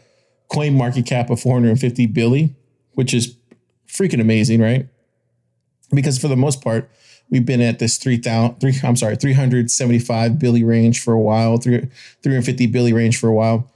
coin 0.49 0.75
market 0.75 1.07
cap 1.07 1.29
of 1.29 1.41
450 1.41 2.07
billion, 2.07 2.55
which 2.95 3.13
is 3.13 3.37
freaking 3.89 4.21
amazing, 4.21 4.61
right? 4.61 4.87
Because 5.93 6.21
for 6.21 6.29
the 6.29 6.37
most 6.37 6.63
part, 6.63 6.89
we've 7.29 7.45
been 7.45 7.61
at 7.61 7.81
this 7.81 7.99
3000 7.99 8.61
3 8.61 8.75
I'm 8.85 8.95
sorry, 8.95 9.17
375 9.17 10.39
billion 10.39 10.69
range 10.69 11.03
for 11.03 11.15
a 11.15 11.21
while, 11.21 11.59
350 11.59 12.67
billion 12.69 12.97
range 12.97 13.19
for 13.19 13.27
a 13.27 13.35
while. 13.35 13.69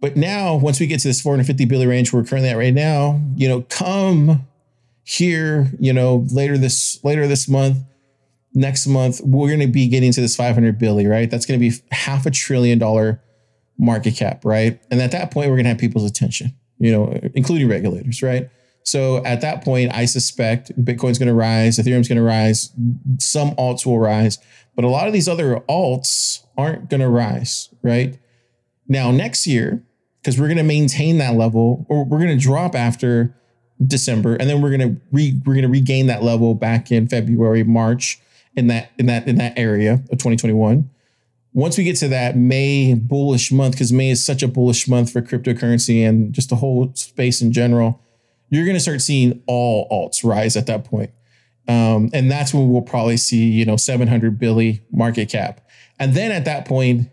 But 0.00 0.16
now, 0.16 0.56
once 0.56 0.80
we 0.80 0.86
get 0.86 1.00
to 1.00 1.08
this 1.08 1.20
450 1.20 1.66
billion 1.66 1.90
range 1.90 2.10
we're 2.10 2.24
currently 2.24 2.48
at 2.48 2.56
right 2.56 2.72
now, 2.72 3.20
you 3.36 3.48
know, 3.48 3.66
come 3.68 4.46
here, 5.04 5.70
you 5.78 5.92
know, 5.92 6.26
later 6.32 6.58
this 6.58 6.98
later 7.04 7.26
this 7.26 7.48
month, 7.48 7.78
next 8.54 8.86
month, 8.86 9.20
we're 9.22 9.48
going 9.48 9.60
to 9.60 9.66
be 9.66 9.86
getting 9.88 10.12
to 10.12 10.20
this 10.20 10.34
500 10.34 10.78
billion, 10.78 11.10
right? 11.10 11.30
That's 11.30 11.46
going 11.46 11.60
to 11.60 11.70
be 11.70 11.76
half 11.90 12.26
a 12.26 12.30
trillion 12.30 12.78
dollar 12.78 13.22
market 13.78 14.16
cap, 14.16 14.44
right? 14.44 14.80
And 14.90 15.00
at 15.02 15.12
that 15.12 15.30
point, 15.30 15.50
we're 15.50 15.56
going 15.56 15.64
to 15.64 15.70
have 15.70 15.78
people's 15.78 16.08
attention, 16.08 16.54
you 16.78 16.90
know, 16.90 17.18
including 17.34 17.68
regulators, 17.68 18.22
right? 18.22 18.48
So 18.84 19.24
at 19.24 19.40
that 19.40 19.64
point, 19.64 19.94
I 19.94 20.04
suspect 20.04 20.70
Bitcoin's 20.82 21.18
going 21.18 21.28
to 21.28 21.34
rise, 21.34 21.78
Ethereum's 21.78 22.08
going 22.08 22.18
to 22.18 22.22
rise, 22.22 22.70
some 23.18 23.52
alts 23.56 23.86
will 23.86 23.98
rise, 23.98 24.38
but 24.76 24.84
a 24.84 24.88
lot 24.88 25.06
of 25.06 25.12
these 25.12 25.28
other 25.28 25.60
alts 25.68 26.44
aren't 26.56 26.90
going 26.90 27.00
to 27.00 27.08
rise, 27.08 27.70
right? 27.82 28.18
Now, 28.86 29.10
next 29.10 29.46
year, 29.46 29.82
because 30.20 30.38
we're 30.38 30.48
going 30.48 30.58
to 30.58 30.62
maintain 30.62 31.18
that 31.18 31.34
level 31.34 31.86
or 31.88 32.04
we're 32.04 32.18
going 32.18 32.36
to 32.36 32.42
drop 32.42 32.74
after 32.74 33.34
December, 33.84 34.36
and 34.36 34.48
then 34.48 34.60
we're 34.60 34.70
gonna 34.70 34.96
re, 35.12 35.40
we're 35.44 35.54
gonna 35.54 35.68
regain 35.68 36.06
that 36.06 36.22
level 36.22 36.54
back 36.54 36.92
in 36.92 37.08
February, 37.08 37.64
March, 37.64 38.20
in 38.56 38.68
that 38.68 38.90
in 38.98 39.06
that 39.06 39.26
in 39.26 39.36
that 39.36 39.58
area 39.58 39.94
of 39.94 40.18
2021. 40.18 40.88
Once 41.52 41.78
we 41.78 41.84
get 41.84 41.96
to 41.96 42.08
that 42.08 42.36
May 42.36 42.94
bullish 42.94 43.52
month, 43.52 43.74
because 43.74 43.92
May 43.92 44.10
is 44.10 44.24
such 44.24 44.42
a 44.42 44.48
bullish 44.48 44.88
month 44.88 45.12
for 45.12 45.22
cryptocurrency 45.22 46.06
and 46.06 46.32
just 46.32 46.50
the 46.50 46.56
whole 46.56 46.92
space 46.94 47.40
in 47.40 47.52
general, 47.52 48.00
you're 48.50 48.66
gonna 48.66 48.80
start 48.80 49.00
seeing 49.00 49.42
all 49.46 49.88
alts 49.88 50.24
rise 50.24 50.56
at 50.56 50.66
that 50.66 50.84
point. 50.84 51.10
Um, 51.66 52.10
and 52.12 52.30
that's 52.30 52.52
when 52.52 52.70
we'll 52.70 52.82
probably 52.82 53.16
see, 53.16 53.44
you 53.50 53.64
know, 53.64 53.76
700 53.76 54.38
billion 54.38 54.80
market 54.90 55.30
cap. 55.30 55.66
And 55.98 56.14
then 56.14 56.30
at 56.30 56.44
that 56.44 56.66
point, 56.66 57.08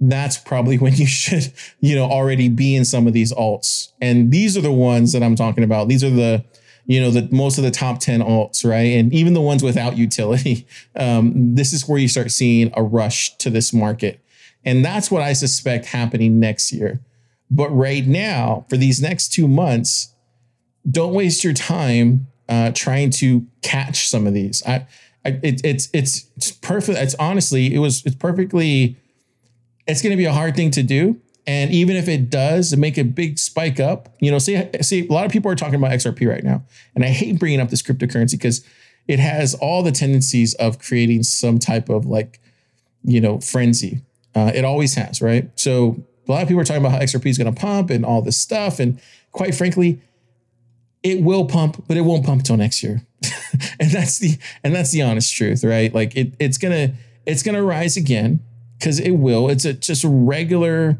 that's 0.00 0.36
probably 0.36 0.78
when 0.78 0.94
you 0.94 1.06
should, 1.06 1.52
you 1.80 1.94
know, 1.94 2.04
already 2.04 2.48
be 2.48 2.74
in 2.74 2.84
some 2.84 3.06
of 3.06 3.12
these 3.12 3.32
alts. 3.32 3.92
And 4.00 4.30
these 4.30 4.56
are 4.56 4.62
the 4.62 4.72
ones 4.72 5.12
that 5.12 5.22
I'm 5.22 5.36
talking 5.36 5.64
about. 5.64 5.88
These 5.88 6.04
are 6.04 6.10
the, 6.10 6.44
you 6.86 7.00
know, 7.00 7.10
the 7.10 7.28
most 7.34 7.58
of 7.58 7.64
the 7.64 7.70
top 7.70 7.98
10 7.98 8.20
alts, 8.20 8.64
right? 8.68 8.96
And 8.96 9.12
even 9.12 9.34
the 9.34 9.40
ones 9.40 9.62
without 9.62 9.96
utility. 9.96 10.66
Um, 10.98 11.54
this 11.54 11.74
is 11.74 11.86
where 11.86 11.98
you 11.98 12.08
start 12.08 12.30
seeing 12.30 12.72
a 12.74 12.82
rush 12.82 13.36
to 13.36 13.50
this 13.50 13.70
market. 13.70 14.18
And 14.64 14.82
that's 14.82 15.10
what 15.10 15.20
I 15.20 15.34
suspect 15.34 15.84
happening 15.84 16.40
next 16.40 16.72
year. 16.72 17.00
But 17.50 17.68
right 17.68 18.06
now, 18.06 18.64
for 18.70 18.78
these 18.78 19.00
next 19.00 19.28
two 19.34 19.46
months, 19.46 20.14
don't 20.90 21.12
waste 21.12 21.44
your 21.44 21.52
time 21.52 22.28
uh, 22.48 22.72
trying 22.74 23.10
to 23.10 23.46
catch 23.62 24.08
some 24.08 24.26
of 24.26 24.32
these. 24.32 24.62
I, 24.66 24.86
I 25.24 25.38
it, 25.42 25.60
it's 25.64 25.88
it's 25.92 26.26
it's 26.36 26.52
perfect. 26.52 26.98
It's 26.98 27.14
honestly, 27.16 27.74
it 27.74 27.78
was 27.78 28.04
it's 28.06 28.16
perfectly 28.16 28.96
it's 29.86 30.02
going 30.02 30.10
to 30.10 30.16
be 30.16 30.24
a 30.24 30.32
hard 30.32 30.56
thing 30.56 30.70
to 30.72 30.82
do. 30.82 31.20
And 31.46 31.70
even 31.70 31.94
if 31.94 32.08
it 32.08 32.28
does 32.28 32.76
make 32.76 32.98
a 32.98 33.04
big 33.04 33.38
spike 33.38 33.78
up, 33.78 34.08
you 34.20 34.30
know, 34.32 34.38
see, 34.38 34.60
see, 34.82 35.06
a 35.06 35.12
lot 35.12 35.26
of 35.26 35.32
people 35.32 35.50
are 35.50 35.54
talking 35.54 35.76
about 35.76 35.92
XRP 35.92 36.28
right 36.28 36.42
now. 36.42 36.64
And 36.94 37.04
I 37.04 37.08
hate 37.08 37.38
bringing 37.38 37.60
up 37.60 37.70
this 37.70 37.82
cryptocurrency 37.82 38.32
because 38.32 38.64
it 39.06 39.20
has 39.20 39.54
all 39.54 39.84
the 39.84 39.92
tendencies 39.92 40.54
of 40.54 40.80
creating 40.80 41.22
some 41.22 41.60
type 41.60 41.88
of 41.88 42.04
like, 42.04 42.40
you 43.04 43.20
know, 43.20 43.38
frenzy. 43.38 44.02
Uh, 44.34 44.50
it 44.54 44.64
always 44.64 44.94
has, 44.94 45.22
right? 45.22 45.48
So 45.54 46.04
a 46.26 46.32
lot 46.32 46.42
of 46.42 46.48
people 46.48 46.60
are 46.60 46.64
talking 46.64 46.82
about 46.82 46.92
how 46.92 46.98
XRP 46.98 47.26
is 47.26 47.38
going 47.38 47.54
to 47.54 47.58
pump 47.58 47.90
and 47.90 48.04
all 48.04 48.22
this 48.22 48.36
stuff. 48.36 48.80
And 48.80 49.00
quite 49.30 49.54
frankly, 49.54 50.02
it 51.04 51.22
will 51.22 51.44
pump, 51.44 51.84
but 51.86 51.96
it 51.96 52.00
won't 52.00 52.26
pump 52.26 52.42
till 52.42 52.56
next 52.56 52.82
year. 52.82 53.02
and 53.80 53.90
that's 53.92 54.18
the 54.18 54.36
and 54.64 54.74
that's 54.74 54.90
the 54.90 55.02
honest 55.02 55.34
truth, 55.34 55.62
right? 55.62 55.94
Like 55.94 56.16
it, 56.16 56.34
it's 56.40 56.58
gonna 56.58 56.94
it's 57.24 57.44
gonna 57.44 57.62
rise 57.62 57.96
again 57.96 58.40
because 58.78 59.00
it 59.00 59.12
will. 59.12 59.48
It's 59.48 59.64
a 59.64 59.72
just 59.72 60.04
a 60.04 60.08
regular, 60.08 60.98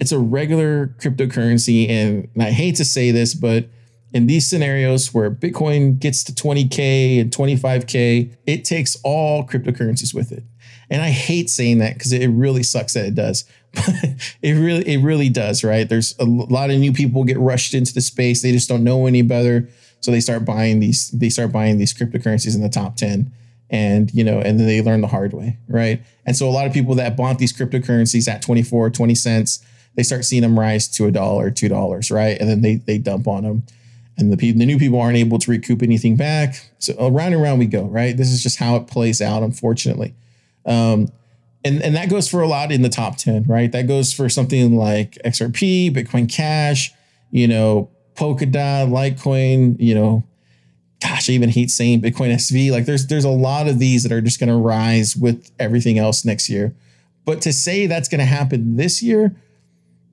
it's 0.00 0.12
a 0.12 0.18
regular 0.18 0.88
cryptocurrency. 1.00 1.88
And, 1.88 2.28
and 2.34 2.42
I 2.42 2.50
hate 2.50 2.76
to 2.76 2.84
say 2.84 3.10
this, 3.10 3.34
but 3.34 3.66
in 4.12 4.26
these 4.26 4.46
scenarios 4.46 5.14
where 5.14 5.30
Bitcoin 5.30 5.98
gets 5.98 6.22
to 6.24 6.32
20K 6.32 7.20
and 7.20 7.30
25K, 7.30 8.36
it 8.46 8.64
takes 8.64 8.96
all 9.04 9.46
cryptocurrencies 9.46 10.14
with 10.14 10.32
it. 10.32 10.44
And 10.90 11.00
I 11.00 11.08
hate 11.08 11.48
saying 11.48 11.78
that 11.78 11.94
because 11.94 12.12
it 12.12 12.28
really 12.28 12.62
sucks 12.62 12.92
that 12.94 13.06
it 13.06 13.14
does. 13.14 13.44
But 13.72 13.88
it 14.42 14.52
really, 14.52 14.86
it 14.86 15.02
really 15.02 15.30
does, 15.30 15.64
right? 15.64 15.88
There's 15.88 16.14
a 16.18 16.24
lot 16.24 16.70
of 16.70 16.78
new 16.78 16.92
people 16.92 17.24
get 17.24 17.38
rushed 17.38 17.72
into 17.72 17.94
the 17.94 18.02
space. 18.02 18.42
They 18.42 18.52
just 18.52 18.68
don't 18.68 18.84
know 18.84 19.06
any 19.06 19.22
better. 19.22 19.70
So 20.00 20.10
they 20.10 20.20
start 20.20 20.44
buying 20.44 20.80
these, 20.80 21.10
they 21.10 21.30
start 21.30 21.52
buying 21.52 21.78
these 21.78 21.94
cryptocurrencies 21.94 22.54
in 22.54 22.60
the 22.60 22.68
top 22.68 22.96
10 22.96 23.32
and 23.72 24.12
you 24.12 24.22
know 24.22 24.38
and 24.38 24.60
then 24.60 24.66
they 24.66 24.80
learn 24.80 25.00
the 25.00 25.08
hard 25.08 25.32
way 25.32 25.58
right? 25.66 26.00
And 26.24 26.36
so 26.36 26.48
a 26.48 26.52
lot 26.52 26.66
of 26.66 26.72
people 26.72 26.94
that 26.96 27.16
bought 27.16 27.38
these 27.38 27.52
cryptocurrencies 27.52 28.28
at 28.28 28.42
24 28.42 28.90
20 28.90 29.14
cents 29.16 29.64
they 29.96 30.02
start 30.02 30.24
seeing 30.24 30.42
them 30.42 30.58
rise 30.58 30.86
to 30.88 31.06
a 31.06 31.10
dollar 31.10 31.50
two 31.50 31.68
dollars 31.68 32.10
right? 32.10 32.38
And 32.38 32.48
then 32.48 32.60
they 32.60 32.76
they 32.76 32.98
dump 32.98 33.26
on 33.26 33.42
them 33.42 33.64
and 34.16 34.30
the 34.30 34.36
people 34.36 34.60
the 34.60 34.66
new 34.66 34.78
people 34.78 35.00
aren't 35.00 35.16
able 35.16 35.38
to 35.38 35.50
recoup 35.50 35.82
anything 35.82 36.16
back. 36.16 36.70
So 36.78 36.94
around 37.00 37.32
and 37.32 37.42
around 37.42 37.58
we 37.58 37.66
go 37.66 37.84
right? 37.84 38.16
This 38.16 38.30
is 38.30 38.42
just 38.42 38.58
how 38.58 38.76
it 38.76 38.86
plays 38.86 39.20
out 39.20 39.42
unfortunately. 39.42 40.14
Um, 40.66 41.08
and 41.64 41.82
and 41.82 41.96
that 41.96 42.10
goes 42.10 42.28
for 42.28 42.42
a 42.42 42.46
lot 42.46 42.70
in 42.70 42.82
the 42.82 42.88
top 42.88 43.16
10 43.16 43.44
right? 43.44 43.72
That 43.72 43.88
goes 43.88 44.12
for 44.12 44.28
something 44.28 44.76
like 44.76 45.18
xrp 45.24 45.94
bitcoin 45.94 46.30
cash 46.30 46.92
you 47.30 47.48
know 47.48 47.88
polkadot 48.14 48.88
litecoin 48.90 49.76
you 49.80 49.94
know 49.94 50.22
gosh, 51.02 51.28
I 51.28 51.32
even 51.32 51.48
hate 51.48 51.70
saying 51.70 52.02
Bitcoin 52.02 52.32
SV. 52.32 52.70
Like 52.70 52.86
there's 52.86 53.06
there's 53.06 53.24
a 53.24 53.30
lot 53.30 53.68
of 53.68 53.78
these 53.78 54.02
that 54.04 54.12
are 54.12 54.20
just 54.20 54.38
going 54.38 54.48
to 54.48 54.56
rise 54.56 55.16
with 55.16 55.50
everything 55.58 55.98
else 55.98 56.24
next 56.24 56.48
year. 56.48 56.74
But 57.24 57.40
to 57.42 57.52
say 57.52 57.86
that's 57.86 58.08
going 58.08 58.20
to 58.20 58.24
happen 58.24 58.76
this 58.76 59.02
year, 59.02 59.34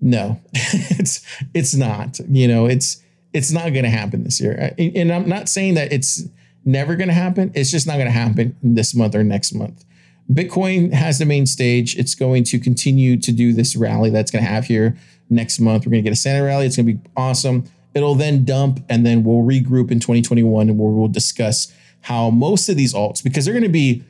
no, 0.01 0.39
it's 0.53 1.25
it's 1.53 1.75
not. 1.75 2.19
You 2.27 2.47
know, 2.47 2.65
it's 2.65 3.03
it's 3.33 3.51
not 3.51 3.73
going 3.73 3.83
to 3.83 3.89
happen 3.89 4.23
this 4.23 4.41
year. 4.41 4.73
And 4.77 5.11
I'm 5.11 5.29
not 5.29 5.49
saying 5.49 5.75
that 5.75 5.93
it's 5.93 6.23
never 6.65 6.95
going 6.95 7.09
to 7.09 7.13
happen. 7.13 7.51
It's 7.53 7.71
just 7.71 7.85
not 7.85 7.93
going 7.93 8.07
to 8.07 8.11
happen 8.11 8.55
this 8.63 8.95
month 8.95 9.15
or 9.15 9.23
next 9.23 9.53
month. 9.53 9.85
Bitcoin 10.31 10.93
has 10.93 11.19
the 11.19 11.25
main 11.25 11.45
stage. 11.45 11.97
It's 11.97 12.13
going 12.15 12.43
to 12.45 12.59
continue 12.59 13.17
to 13.17 13.31
do 13.31 13.53
this 13.53 13.75
rally 13.75 14.09
that's 14.09 14.29
going 14.29 14.43
to 14.43 14.49
have 14.49 14.65
here 14.65 14.95
next 15.29 15.59
month. 15.59 15.85
We're 15.85 15.91
going 15.91 16.03
to 16.03 16.09
get 16.09 16.13
a 16.13 16.19
Santa 16.19 16.43
rally. 16.43 16.65
It's 16.65 16.75
going 16.75 16.85
to 16.85 16.93
be 16.93 16.99
awesome. 17.17 17.65
It'll 17.93 18.15
then 18.15 18.45
dump 18.45 18.83
and 18.89 19.05
then 19.05 19.23
we'll 19.23 19.43
regroup 19.43 19.91
in 19.91 19.99
2021 19.99 20.69
and 20.69 20.77
we'll 20.77 21.07
discuss 21.07 21.73
how 22.01 22.29
most 22.29 22.69
of 22.69 22.77
these 22.77 22.93
alts, 22.93 23.23
because 23.23 23.45
they're 23.45 23.53
going 23.53 23.63
to 23.63 23.69
be, 23.69 24.03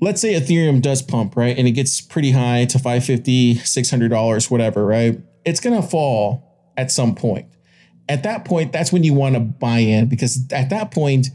let's 0.00 0.20
say 0.20 0.34
Ethereum 0.34 0.82
does 0.82 1.02
pump, 1.02 1.36
right? 1.36 1.56
And 1.56 1.66
it 1.66 1.72
gets 1.72 2.00
pretty 2.00 2.32
high 2.32 2.66
to 2.66 2.78
550, 2.78 3.56
$600, 3.56 4.50
whatever, 4.50 4.84
right? 4.84 5.18
It's 5.44 5.60
going 5.60 5.80
to 5.80 5.86
fall 5.86 6.72
at 6.76 6.90
some 6.90 7.14
point. 7.14 7.46
At 8.08 8.22
that 8.24 8.44
point, 8.44 8.72
that's 8.72 8.92
when 8.92 9.02
you 9.02 9.14
want 9.14 9.34
to 9.34 9.40
buy 9.40 9.78
in 9.78 10.08
because 10.08 10.46
at 10.52 10.68
that 10.70 10.90
point, 10.90 11.28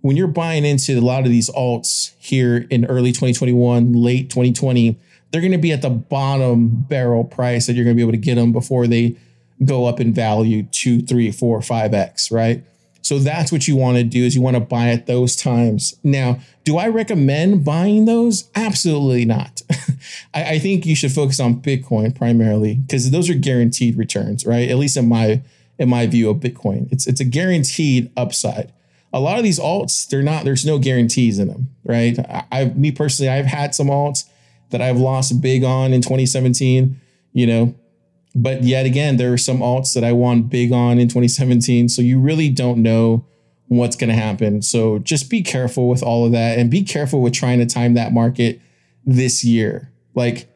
when 0.00 0.16
you're 0.16 0.26
buying 0.26 0.64
into 0.64 0.98
a 0.98 1.00
lot 1.00 1.24
of 1.24 1.30
these 1.30 1.50
alts 1.50 2.14
here 2.18 2.66
in 2.70 2.84
early 2.86 3.10
2021, 3.10 3.92
late 3.92 4.30
2020, 4.30 4.98
they're 5.30 5.40
going 5.40 5.52
to 5.52 5.58
be 5.58 5.72
at 5.72 5.82
the 5.82 5.90
bottom 5.90 6.82
barrel 6.88 7.24
price 7.24 7.66
that 7.66 7.72
you're 7.72 7.84
going 7.84 7.96
to 7.96 7.98
be 7.98 8.02
able 8.02 8.12
to 8.12 8.18
get 8.18 8.36
them 8.36 8.52
before 8.52 8.86
they 8.86 9.16
go 9.64 9.86
up 9.86 10.00
in 10.00 10.12
value 10.12 10.64
two, 10.64 11.02
three, 11.02 11.30
four, 11.30 11.60
five 11.62 11.94
X, 11.94 12.30
right? 12.30 12.64
So 13.02 13.18
that's 13.18 13.52
what 13.52 13.68
you 13.68 13.76
want 13.76 13.98
to 13.98 14.04
do 14.04 14.24
is 14.24 14.34
you 14.34 14.40
want 14.40 14.56
to 14.56 14.60
buy 14.60 14.88
at 14.88 15.06
those 15.06 15.36
times. 15.36 15.94
Now, 16.02 16.38
do 16.64 16.78
I 16.78 16.88
recommend 16.88 17.62
buying 17.62 18.06
those? 18.06 18.48
Absolutely 18.54 19.26
not. 19.26 19.60
I, 20.34 20.44
I, 20.54 20.58
think 20.58 20.86
you 20.86 20.96
should 20.96 21.12
focus 21.12 21.38
on 21.38 21.60
Bitcoin 21.60 22.16
primarily 22.16 22.76
because 22.76 23.10
those 23.10 23.28
are 23.28 23.34
guaranteed 23.34 23.98
returns, 23.98 24.46
right? 24.46 24.70
At 24.70 24.78
least 24.78 24.96
in 24.96 25.06
my 25.06 25.42
in 25.78 25.90
my 25.90 26.06
view 26.06 26.30
of 26.30 26.38
Bitcoin. 26.38 26.90
It's 26.90 27.06
it's 27.06 27.20
a 27.20 27.24
guaranteed 27.24 28.10
upside 28.16 28.72
a 29.14 29.20
lot 29.20 29.38
of 29.38 29.44
these 29.44 29.60
alts, 29.60 30.08
they're 30.08 30.24
not, 30.24 30.44
there's 30.44 30.66
no 30.66 30.76
guarantees 30.76 31.38
in 31.38 31.46
them, 31.46 31.68
right? 31.84 32.18
I, 32.18 32.44
I 32.50 32.64
me 32.64 32.90
personally, 32.90 33.30
I've 33.30 33.46
had 33.46 33.72
some 33.72 33.86
alts 33.86 34.24
that 34.70 34.82
I've 34.82 34.98
lost 34.98 35.40
big 35.40 35.62
on 35.62 35.92
in 35.92 36.02
2017, 36.02 37.00
you 37.32 37.46
know, 37.46 37.74
but 38.34 38.62
yet 38.64 38.86
again, 38.86 39.16
there 39.16 39.32
are 39.32 39.38
some 39.38 39.58
alts 39.58 39.94
that 39.94 40.04
I 40.04 40.12
won 40.12 40.42
big 40.42 40.72
on 40.72 40.98
in 40.98 41.08
2017. 41.08 41.88
So 41.88 42.02
you 42.02 42.18
really 42.18 42.48
don't 42.48 42.82
know 42.82 43.24
what's 43.68 43.96
going 43.96 44.10
to 44.10 44.16
happen. 44.16 44.62
So 44.62 44.98
just 44.98 45.30
be 45.30 45.42
careful 45.42 45.88
with 45.88 46.02
all 46.02 46.26
of 46.26 46.32
that 46.32 46.58
and 46.58 46.70
be 46.70 46.82
careful 46.82 47.22
with 47.22 47.32
trying 47.32 47.58
to 47.60 47.66
time 47.66 47.94
that 47.94 48.12
market 48.12 48.60
this 49.04 49.44
year. 49.44 49.92
Like 50.14 50.48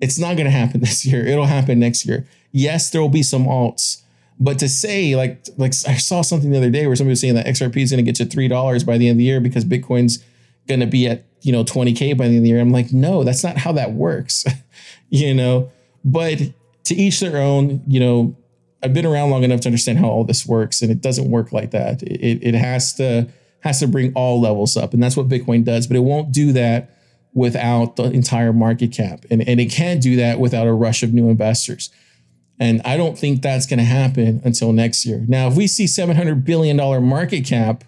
it's 0.00 0.18
not 0.18 0.36
going 0.36 0.46
to 0.46 0.50
happen 0.50 0.80
this 0.80 1.04
year. 1.04 1.26
It'll 1.26 1.46
happen 1.46 1.78
next 1.78 2.06
year. 2.06 2.26
Yes, 2.52 2.90
there 2.90 3.00
will 3.00 3.08
be 3.08 3.22
some 3.22 3.46
alts 3.46 4.02
but 4.38 4.58
to 4.58 4.68
say 4.68 5.14
like 5.16 5.46
like 5.56 5.72
I 5.86 5.96
saw 5.96 6.22
something 6.22 6.50
the 6.50 6.58
other 6.58 6.70
day 6.70 6.86
where 6.86 6.96
somebody 6.96 7.12
was 7.12 7.20
saying 7.20 7.34
that 7.34 7.46
XRP 7.46 7.76
is 7.76 7.90
going 7.90 8.04
to 8.04 8.10
get 8.10 8.16
to 8.16 8.24
three 8.24 8.48
dollars 8.48 8.84
by 8.84 8.98
the 8.98 9.08
end 9.08 9.14
of 9.14 9.18
the 9.18 9.24
year 9.24 9.40
because 9.40 9.64
Bitcoin's 9.64 10.24
going 10.66 10.80
to 10.80 10.86
be 10.86 11.06
at 11.06 11.24
you 11.42 11.52
know 11.52 11.64
20k 11.64 12.16
by 12.16 12.24
the 12.24 12.30
end 12.30 12.38
of 12.38 12.42
the 12.42 12.48
year. 12.48 12.60
I'm 12.60 12.72
like, 12.72 12.92
no, 12.92 13.22
that's 13.22 13.44
not 13.44 13.58
how 13.58 13.72
that 13.72 13.92
works, 13.92 14.44
you 15.08 15.34
know. 15.34 15.70
But 16.04 16.40
to 16.84 16.94
each 16.94 17.20
their 17.20 17.36
own. 17.36 17.82
You 17.86 18.00
know, 18.00 18.36
I've 18.82 18.94
been 18.94 19.06
around 19.06 19.30
long 19.30 19.42
enough 19.42 19.60
to 19.60 19.68
understand 19.68 19.98
how 19.98 20.08
all 20.08 20.24
this 20.24 20.46
works, 20.46 20.82
and 20.82 20.90
it 20.90 21.00
doesn't 21.00 21.30
work 21.30 21.52
like 21.52 21.70
that. 21.72 22.02
It 22.02 22.40
it 22.42 22.54
has 22.54 22.94
to 22.94 23.28
has 23.60 23.80
to 23.80 23.88
bring 23.88 24.12
all 24.14 24.40
levels 24.40 24.76
up, 24.76 24.92
and 24.92 25.02
that's 25.02 25.16
what 25.16 25.28
Bitcoin 25.28 25.64
does. 25.64 25.86
But 25.86 25.96
it 25.96 26.00
won't 26.00 26.32
do 26.32 26.52
that 26.52 26.90
without 27.32 27.96
the 27.96 28.04
entire 28.04 28.52
market 28.52 28.92
cap, 28.92 29.24
and 29.30 29.46
and 29.48 29.60
it 29.60 29.66
can't 29.66 30.02
do 30.02 30.16
that 30.16 30.38
without 30.38 30.66
a 30.66 30.72
rush 30.72 31.02
of 31.02 31.12
new 31.12 31.28
investors. 31.28 31.90
And 32.60 32.80
I 32.84 32.96
don't 32.96 33.18
think 33.18 33.42
that's 33.42 33.66
going 33.66 33.78
to 33.78 33.84
happen 33.84 34.40
until 34.44 34.72
next 34.72 35.04
year. 35.04 35.24
Now, 35.26 35.48
if 35.48 35.56
we 35.56 35.66
see 35.66 35.86
$700 35.86 36.44
billion 36.44 36.76
market 37.04 37.44
cap, 37.44 37.82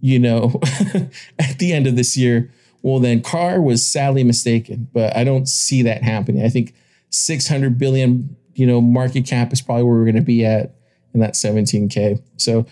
you 0.00 0.18
know, 0.18 0.60
at 1.38 1.58
the 1.58 1.72
end 1.72 1.86
of 1.86 1.94
this 1.94 2.16
year, 2.16 2.50
well, 2.82 2.98
then 2.98 3.22
Carr 3.22 3.60
was 3.60 3.86
sadly 3.86 4.24
mistaken, 4.24 4.88
but 4.92 5.16
I 5.16 5.24
don't 5.24 5.48
see 5.48 5.82
that 5.82 6.02
happening. 6.02 6.44
I 6.44 6.48
think 6.48 6.74
600 7.16 7.78
billion, 7.78 8.36
you 8.54 8.66
know, 8.66 8.80
market 8.80 9.26
cap 9.26 9.52
is 9.52 9.60
probably 9.60 9.84
where 9.84 9.94
we're 9.94 10.04
going 10.04 10.16
to 10.16 10.22
be 10.22 10.44
at 10.44 10.74
in 11.14 11.20
that 11.20 11.34
17K. 11.34 12.22
So 12.36 12.66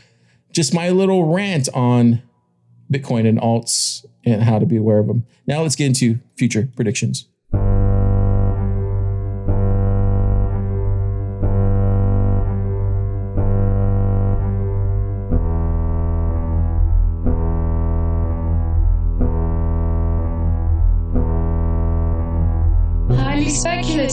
just 0.53 0.75
my 0.75 0.91
little 0.91 1.33
rant 1.33 1.69
on 1.75 2.23
Bitcoin 2.93 3.29
and 3.29 3.41
alts 3.41 4.05
and 4.25 4.43
how 4.43 4.59
to 4.59 4.67
be 4.67 4.77
aware 4.77 4.99
of 4.99 5.07
them. 5.07 5.27
Now 5.47 5.63
let's 5.63 5.77
get 5.77 5.87
into 5.87 6.21
future 6.37 6.69
predictions. 6.77 7.27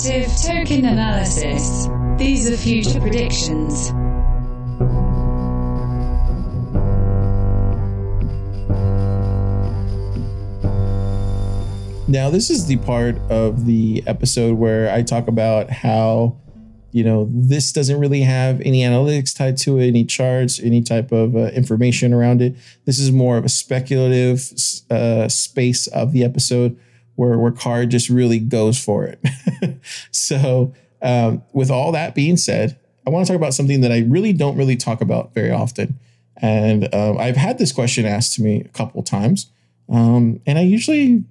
Token 0.01 0.85
analysis. 0.85 1.87
These 2.17 2.49
are 2.49 2.57
future 2.57 2.99
predictions. 2.99 3.91
Now, 12.07 12.31
this 12.31 12.49
is 12.49 12.65
the 12.65 12.77
part 12.77 13.17
of 13.29 13.67
the 13.67 14.01
episode 14.07 14.57
where 14.57 14.91
I 14.91 15.03
talk 15.03 15.27
about 15.27 15.69
how, 15.69 16.35
you 16.91 17.03
know, 17.03 17.29
this 17.31 17.71
doesn't 17.71 17.99
really 17.99 18.21
have 18.21 18.59
any 18.61 18.81
analytics 18.81 19.37
tied 19.37 19.57
to 19.57 19.77
it, 19.77 19.85
any 19.85 20.03
charts, 20.03 20.59
any 20.59 20.81
type 20.81 21.11
of 21.11 21.35
uh, 21.35 21.49
information 21.49 22.11
around 22.11 22.41
it. 22.41 22.55
This 22.85 22.97
is 22.97 23.11
more 23.11 23.37
of 23.37 23.45
a 23.45 23.49
speculative 23.49 24.51
uh, 24.89 25.27
space 25.27 25.85
of 25.85 26.11
the 26.11 26.23
episode 26.23 26.75
where 27.21 27.37
where 27.37 27.51
Carr 27.51 27.85
just 27.85 28.09
really 28.09 28.39
goes 28.39 28.83
for 28.83 29.05
it. 29.05 29.23
so, 30.11 30.73
um, 31.03 31.43
with 31.53 31.69
all 31.69 31.91
that 31.91 32.15
being 32.15 32.35
said, 32.35 32.79
I 33.05 33.11
want 33.11 33.27
to 33.27 33.31
talk 33.31 33.37
about 33.37 33.53
something 33.53 33.81
that 33.81 33.91
I 33.91 33.99
really 33.99 34.33
don't 34.33 34.57
really 34.57 34.75
talk 34.75 35.01
about 35.01 35.35
very 35.35 35.51
often, 35.51 35.99
and 36.37 36.93
um, 36.95 37.19
I've 37.19 37.37
had 37.37 37.59
this 37.59 37.71
question 37.71 38.07
asked 38.07 38.33
to 38.35 38.41
me 38.41 38.61
a 38.61 38.69
couple 38.69 39.03
times, 39.03 39.51
um, 39.87 40.41
and 40.47 40.57
I 40.57 40.61
usually, 40.63 41.23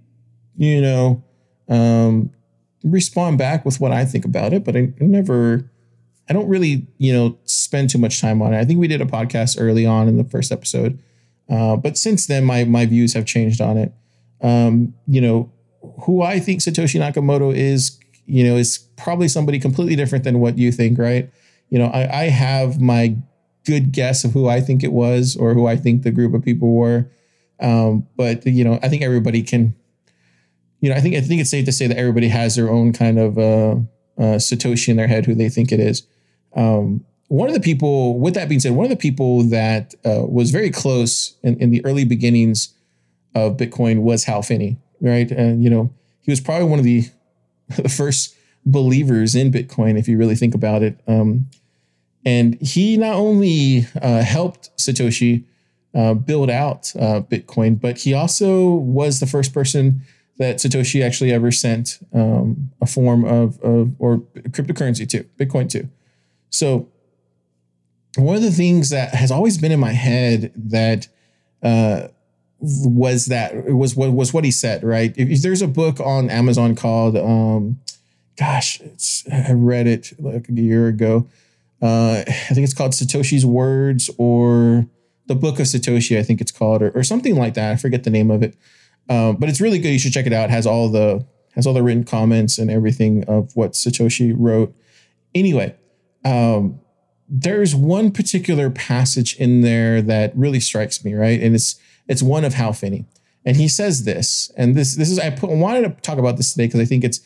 you 0.56 0.80
know, 0.80 1.24
um, 1.68 2.30
respond 2.84 3.38
back 3.38 3.64
with 3.64 3.80
what 3.80 3.90
I 3.90 4.04
think 4.04 4.24
about 4.24 4.52
it, 4.52 4.62
but 4.62 4.76
I 4.76 4.92
never. 5.00 5.68
I 6.28 6.32
don't 6.32 6.46
really, 6.46 6.86
you 6.98 7.12
know, 7.12 7.36
spend 7.44 7.90
too 7.90 7.98
much 7.98 8.20
time 8.20 8.40
on 8.40 8.54
it. 8.54 8.60
I 8.60 8.64
think 8.64 8.78
we 8.78 8.86
did 8.86 9.00
a 9.00 9.04
podcast 9.04 9.56
early 9.58 9.84
on 9.84 10.06
in 10.06 10.16
the 10.16 10.22
first 10.22 10.52
episode, 10.52 10.96
uh, 11.48 11.74
but 11.74 11.98
since 11.98 12.28
then, 12.28 12.44
my 12.44 12.62
my 12.62 12.86
views 12.86 13.14
have 13.14 13.26
changed 13.26 13.60
on 13.60 13.76
it. 13.76 13.92
Um, 14.40 14.94
you 15.08 15.20
know, 15.20 15.50
who 16.02 16.22
I 16.22 16.38
think 16.40 16.60
Satoshi 16.60 17.00
Nakamoto 17.00 17.54
is, 17.54 17.98
you 18.26 18.44
know, 18.44 18.56
is 18.56 18.78
probably 18.96 19.28
somebody 19.28 19.58
completely 19.58 19.96
different 19.96 20.24
than 20.24 20.40
what 20.40 20.58
you 20.58 20.72
think, 20.72 20.98
right? 20.98 21.30
You 21.68 21.78
know, 21.78 21.86
I, 21.86 22.22
I 22.22 22.24
have 22.24 22.80
my 22.80 23.16
good 23.64 23.92
guess 23.92 24.24
of 24.24 24.32
who 24.32 24.48
I 24.48 24.60
think 24.60 24.82
it 24.82 24.92
was 24.92 25.36
or 25.36 25.54
who 25.54 25.66
I 25.66 25.76
think 25.76 26.02
the 26.02 26.10
group 26.10 26.34
of 26.34 26.42
people 26.42 26.72
were. 26.72 27.10
Um, 27.60 28.06
but 28.16 28.46
you 28.46 28.64
know, 28.64 28.78
I 28.82 28.88
think 28.88 29.02
everybody 29.02 29.42
can, 29.42 29.74
you 30.80 30.90
know, 30.90 30.96
I 30.96 31.00
think 31.00 31.14
I 31.14 31.20
think 31.20 31.40
it's 31.40 31.50
safe 31.50 31.66
to 31.66 31.72
say 31.72 31.86
that 31.86 31.96
everybody 31.96 32.28
has 32.28 32.56
their 32.56 32.70
own 32.70 32.92
kind 32.92 33.18
of 33.18 33.38
uh, 33.38 33.76
uh, 34.18 34.38
Satoshi 34.38 34.88
in 34.88 34.96
their 34.96 35.06
head 35.06 35.26
who 35.26 35.34
they 35.34 35.48
think 35.48 35.72
it 35.72 35.80
is. 35.80 36.06
Um, 36.56 37.04
one 37.28 37.48
of 37.48 37.54
the 37.54 37.60
people, 37.60 38.18
with 38.18 38.34
that 38.34 38.48
being 38.48 38.60
said, 38.60 38.72
one 38.72 38.86
of 38.86 38.90
the 38.90 38.96
people 38.96 39.44
that 39.44 39.94
uh, 40.04 40.24
was 40.26 40.50
very 40.50 40.70
close 40.70 41.36
in, 41.42 41.56
in 41.60 41.70
the 41.70 41.84
early 41.84 42.04
beginnings 42.04 42.74
of 43.36 43.56
Bitcoin 43.56 44.00
was 44.00 44.24
Hal 44.24 44.42
Finney 44.42 44.78
right? 45.00 45.30
And 45.30 45.62
you 45.62 45.70
know, 45.70 45.92
he 46.20 46.30
was 46.30 46.40
probably 46.40 46.68
one 46.68 46.78
of 46.78 46.84
the 46.84 47.04
the 47.76 47.88
first 47.88 48.36
believers 48.66 49.34
in 49.34 49.50
Bitcoin, 49.50 49.98
if 49.98 50.08
you 50.08 50.18
really 50.18 50.36
think 50.36 50.54
about 50.54 50.82
it. 50.82 51.00
Um, 51.06 51.46
and 52.24 52.60
he 52.60 52.96
not 52.96 53.14
only 53.14 53.86
uh, 54.00 54.22
helped 54.22 54.70
Satoshi 54.76 55.44
uh, 55.94 56.14
build 56.14 56.50
out 56.50 56.92
uh, 56.96 57.22
Bitcoin, 57.22 57.80
but 57.80 57.98
he 57.98 58.12
also 58.12 58.70
was 58.74 59.20
the 59.20 59.26
first 59.26 59.54
person 59.54 60.02
that 60.38 60.56
Satoshi 60.56 61.04
actually 61.04 61.32
ever 61.32 61.50
sent 61.50 61.98
um, 62.14 62.70
a 62.80 62.86
form 62.86 63.24
of, 63.24 63.60
of 63.60 63.94
or 63.98 64.18
cryptocurrency 64.48 65.08
to, 65.08 65.24
Bitcoin 65.38 65.68
to. 65.70 65.88
So 66.50 66.88
one 68.16 68.36
of 68.36 68.42
the 68.42 68.50
things 68.50 68.90
that 68.90 69.14
has 69.14 69.30
always 69.30 69.58
been 69.58 69.72
in 69.72 69.80
my 69.80 69.92
head 69.92 70.52
that 70.56 71.08
uh, 71.62 72.08
was 72.60 73.26
that 73.26 73.64
was 73.66 73.96
what 73.96 74.12
was 74.12 74.32
what 74.32 74.44
he 74.44 74.50
said, 74.50 74.84
right? 74.84 75.14
If, 75.16 75.42
there's 75.42 75.62
a 75.62 75.68
book 75.68 76.00
on 76.00 76.30
Amazon 76.30 76.74
called 76.74 77.16
um 77.16 77.80
gosh, 78.36 78.80
it's 78.80 79.24
I 79.30 79.52
read 79.52 79.86
it 79.86 80.12
like 80.18 80.48
a 80.48 80.52
year 80.52 80.88
ago. 80.88 81.26
Uh 81.80 82.24
I 82.26 82.54
think 82.54 82.64
it's 82.64 82.74
called 82.74 82.92
Satoshi's 82.92 83.46
Words 83.46 84.10
or 84.18 84.86
the 85.30 85.36
Book 85.36 85.60
of 85.60 85.66
Satoshi, 85.66 86.18
I 86.18 86.24
think 86.24 86.40
it's 86.40 86.50
called, 86.50 86.82
or, 86.82 86.90
or 86.90 87.04
something 87.04 87.36
like 87.36 87.54
that. 87.54 87.70
I 87.70 87.76
forget 87.76 88.02
the 88.02 88.10
name 88.10 88.32
of 88.32 88.42
it. 88.42 88.56
Um, 89.08 89.36
but 89.36 89.48
it's 89.48 89.60
really 89.60 89.78
good. 89.78 89.90
You 89.90 89.98
should 90.00 90.12
check 90.12 90.26
it 90.26 90.32
out. 90.32 90.50
It 90.50 90.50
has 90.50 90.66
all 90.66 90.88
the 90.88 91.24
has 91.54 91.68
all 91.68 91.72
the 91.72 91.84
written 91.84 92.02
comments 92.02 92.58
and 92.58 92.68
everything 92.68 93.24
of 93.24 93.54
what 93.54 93.72
Satoshi 93.72 94.34
wrote. 94.36 94.74
Anyway, 95.32 95.76
um, 96.24 96.80
there's 97.28 97.76
one 97.76 98.10
particular 98.10 98.70
passage 98.70 99.36
in 99.36 99.60
there 99.60 100.02
that 100.02 100.36
really 100.36 100.58
strikes 100.58 101.04
me, 101.04 101.14
right? 101.14 101.40
And 101.40 101.54
it's 101.54 101.78
it's 102.08 102.22
one 102.22 102.44
of 102.44 102.54
Hal 102.54 102.72
Finney. 102.72 103.04
and 103.44 103.56
he 103.56 103.68
says 103.68 104.04
this, 104.04 104.50
and 104.56 104.74
this 104.74 104.96
this 104.96 105.10
is 105.10 105.18
I 105.18 105.30
put, 105.30 105.50
wanted 105.50 105.82
to 105.82 106.00
talk 106.02 106.18
about 106.18 106.36
this 106.36 106.52
today 106.52 106.66
because 106.66 106.80
I 106.80 106.84
think 106.84 107.04
it's 107.04 107.20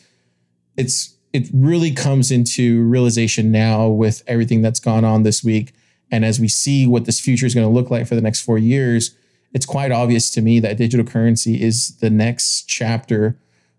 it's 0.77 1.15
it 1.33 1.49
really 1.53 1.91
comes 1.91 2.31
into 2.31 2.83
realization 2.83 3.51
now 3.51 3.87
with 3.87 4.23
everything 4.25 4.61
that's 4.61 4.79
gone 4.79 5.03
on 5.03 5.23
this 5.23 5.43
week, 5.43 5.73
and 6.11 6.23
as 6.23 6.39
we 6.39 6.47
see 6.47 6.87
what 6.87 7.05
this 7.05 7.19
future 7.19 7.45
is 7.45 7.53
going 7.53 7.67
to 7.67 7.73
look 7.73 7.91
like 7.91 8.07
for 8.07 8.15
the 8.15 8.21
next 8.21 8.41
four 8.41 8.57
years, 8.57 9.15
it's 9.53 9.65
quite 9.65 9.91
obvious 9.91 10.29
to 10.31 10.41
me 10.41 10.59
that 10.61 10.77
digital 10.77 11.05
currency 11.05 11.61
is 11.61 11.97
the 11.97 12.09
next 12.09 12.63
chapter 12.67 13.37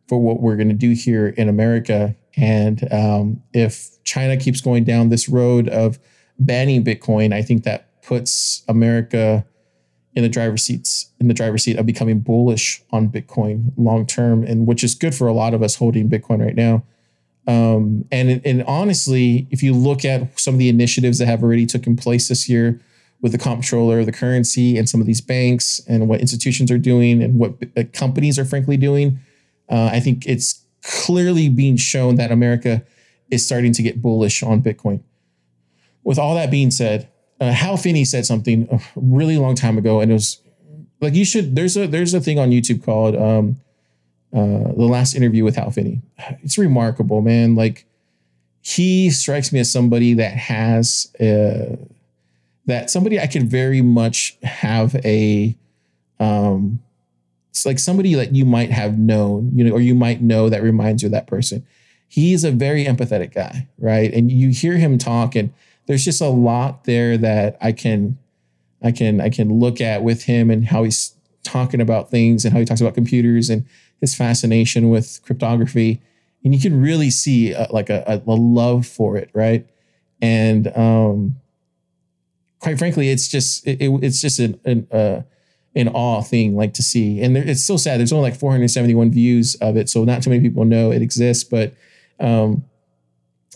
for 0.09 0.21
what 0.21 0.41
we're 0.41 0.57
going 0.57 0.69
to 0.69 0.75
do 0.75 0.93
here 0.93 1.29
in 1.29 1.49
America. 1.49 2.15
And 2.37 2.93
um, 2.93 3.43
if 3.53 4.03
China 4.05 4.37
keeps 4.37 4.61
going 4.61 4.85
down 4.85 5.09
this 5.09 5.29
road 5.29 5.69
of 5.69 5.99
banning 6.39 6.85
Bitcoin, 6.85 7.33
I 7.33 7.43
think 7.43 7.65
that 7.65 8.03
puts 8.03 8.63
America 8.69 9.47
in 10.17 10.23
the 10.23 10.29
driver's 10.31 10.63
seats 10.63 11.13
in 11.21 11.29
the 11.29 11.35
driver's 11.35 11.63
seat 11.63 11.77
of 11.79 11.85
becoming 11.85 12.21
bullish 12.21 12.83
on 12.91 13.09
Bitcoin 13.09 13.73
long 13.77 14.07
term, 14.07 14.43
and 14.43 14.67
which 14.67 14.83
is 14.83 14.95
good 14.95 15.15
for 15.15 15.29
a 15.29 15.33
lot 15.33 15.53
of 15.53 15.63
us 15.63 15.77
holding 15.77 16.09
Bitcoin 16.09 16.45
right 16.45 16.57
now. 16.57 16.83
Um, 17.47 18.07
and 18.11 18.41
and 18.45 18.65
honestly, 18.65 19.47
if 19.51 19.63
you 19.63 19.75
look 19.75 20.05
at 20.05 20.41
some 20.41 20.55
of 20.55 20.59
the 20.59 20.71
initiatives 20.71 21.19
that 21.19 21.27
have 21.27 21.43
already 21.43 21.67
taken 21.67 21.95
place 21.95 22.29
this 22.29 22.49
year 22.49 22.81
with 23.21 23.33
the 23.33 23.39
comptroller 23.39 24.05
the 24.05 24.13
currency 24.13 24.77
and 24.77 24.89
some 24.89 25.01
of 25.01 25.07
these 25.07 25.21
banks 25.21 25.81
and 25.87 26.09
what 26.09 26.21
institutions 26.21 26.71
are 26.71 26.79
doing 26.79 27.23
and 27.23 27.39
what 27.39 27.55
uh, 27.77 27.83
companies 27.93 28.39
are 28.39 28.45
frankly 28.45 28.77
doing, 28.77 29.19
uh, 29.69 29.91
I 29.93 30.01
think 30.01 30.27
it's 30.27 30.65
clearly 30.83 31.49
being 31.49 31.77
shown 31.77 32.17
that 32.17 32.33
America 32.33 32.85
is 33.31 33.45
starting 33.45 33.73
to 33.75 33.83
get 33.83 34.01
bullish 34.01 34.43
on 34.43 34.63
Bitcoin. 34.63 35.03
With 36.05 36.19
all 36.19 36.35
that 36.37 36.51
being 36.51 36.71
said, 36.71 37.09
uh, 37.41 37.53
Hal 37.53 37.77
Finney 37.77 38.05
said 38.05 38.27
something 38.27 38.69
a 38.71 38.81
really 38.97 39.37
long 39.39 39.55
time 39.55 39.79
ago, 39.79 40.01
and 40.01 40.11
it 40.11 40.15
was 40.15 40.41
like 41.01 41.15
you 41.15 41.25
should. 41.25 41.55
There's 41.55 41.77
a 41.77 41.87
there's 41.87 42.15
a 42.15 42.21
thing 42.21 42.39
on 42.39 42.51
YouTube 42.51 42.85
called 42.85 43.15
um, 43.17 43.57
uh, 44.33 44.73
the 44.73 44.87
last 44.87 45.15
interview 45.15 45.45
with 45.45 45.57
Hal 45.57 45.71
Finney. 45.71 46.01
It's 46.43 46.59
remarkable, 46.59 47.21
man. 47.21 47.55
Like 47.55 47.87
he 48.63 49.11
strikes 49.11 49.53
me 49.53 49.61
as 49.61 49.71
somebody 49.71 50.15
that 50.15 50.33
has 50.33 51.13
uh, 51.21 51.77
that 52.67 52.91
somebody 52.91 53.21
I 53.21 53.27
could 53.27 53.45
very 53.45 53.83
much 53.83 54.37
have 54.43 54.95
a 55.05 55.55
um, 56.19 56.81
it's 57.51 57.65
like 57.65 57.79
somebody 57.79 58.15
that 58.15 58.35
you 58.35 58.45
might 58.45 58.71
have 58.71 58.99
known, 58.99 59.51
you 59.55 59.65
know, 59.65 59.73
or 59.73 59.81
you 59.81 59.95
might 59.95 60.21
know 60.21 60.49
that 60.49 60.63
reminds 60.63 61.03
you 61.03 61.07
of 61.07 61.13
that 61.13 61.27
person. 61.27 61.67
He's 62.09 62.45
a 62.45 62.51
very 62.51 62.85
empathetic 62.85 63.35
guy, 63.35 63.67
right? 63.79 64.13
And 64.13 64.31
you 64.31 64.51
hear 64.51 64.77
him 64.77 64.99
talk 64.99 65.35
and 65.35 65.53
there's 65.87 66.05
just 66.05 66.21
a 66.21 66.29
lot 66.29 66.85
there 66.85 67.17
that 67.17 67.57
I 67.61 67.73
can 67.73 68.19
I 68.83 68.93
can 68.93 69.21
I 69.21 69.31
can 69.31 69.59
look 69.59 69.81
at 69.81 70.03
with 70.03 70.25
him 70.25 70.51
and 70.51 70.67
how 70.67 70.85
he's 70.85 71.15
talking 71.43 71.81
about 71.81 72.11
things 72.11 72.45
and 72.45 72.53
how 72.53 72.59
he 72.59 72.65
talks 72.65 72.81
about 72.81 72.95
computers 72.95 73.49
and 73.49 73.65
his 74.01 74.15
fascination 74.15 74.91
with 74.91 75.21
cryptography. 75.23 76.03
And 76.45 76.55
you 76.55 76.61
can 76.61 76.81
really 76.81 77.11
see 77.11 77.53
a, 77.53 77.67
like 77.71 77.89
a, 77.89 78.05
a, 78.07 78.33
love 78.35 78.87
for 78.87 79.17
it 79.17 79.31
right? 79.33 79.67
And 80.21 80.77
um 80.77 81.37
quite 82.59 82.79
frankly 82.79 83.11
it's 83.11 83.29
just 83.29 83.67
it, 83.67 83.79
it's 83.81 84.21
just 84.21 84.39
an 84.39 84.61
an, 84.65 84.89
uh, 84.91 85.23
an 85.75 85.89
awe 85.89 86.23
thing 86.23 86.57
like 86.57 86.75
to 86.75 86.83
see. 86.83 87.21
And 87.21 87.37
there, 87.37 87.47
it's 87.47 87.65
so 87.65 87.77
sad. 87.77 88.01
There's 88.01 88.13
only 88.13 88.31
like 88.31 88.39
471 88.39 89.13
views 89.13 89.55
of 89.57 89.77
it 89.77 89.89
so 89.89 90.05
not 90.05 90.23
too 90.23 90.31
many 90.31 90.43
people 90.43 90.65
know 90.65 90.91
it 90.91 91.03
exists. 91.03 91.45
But 91.45 91.75
um 92.19 92.65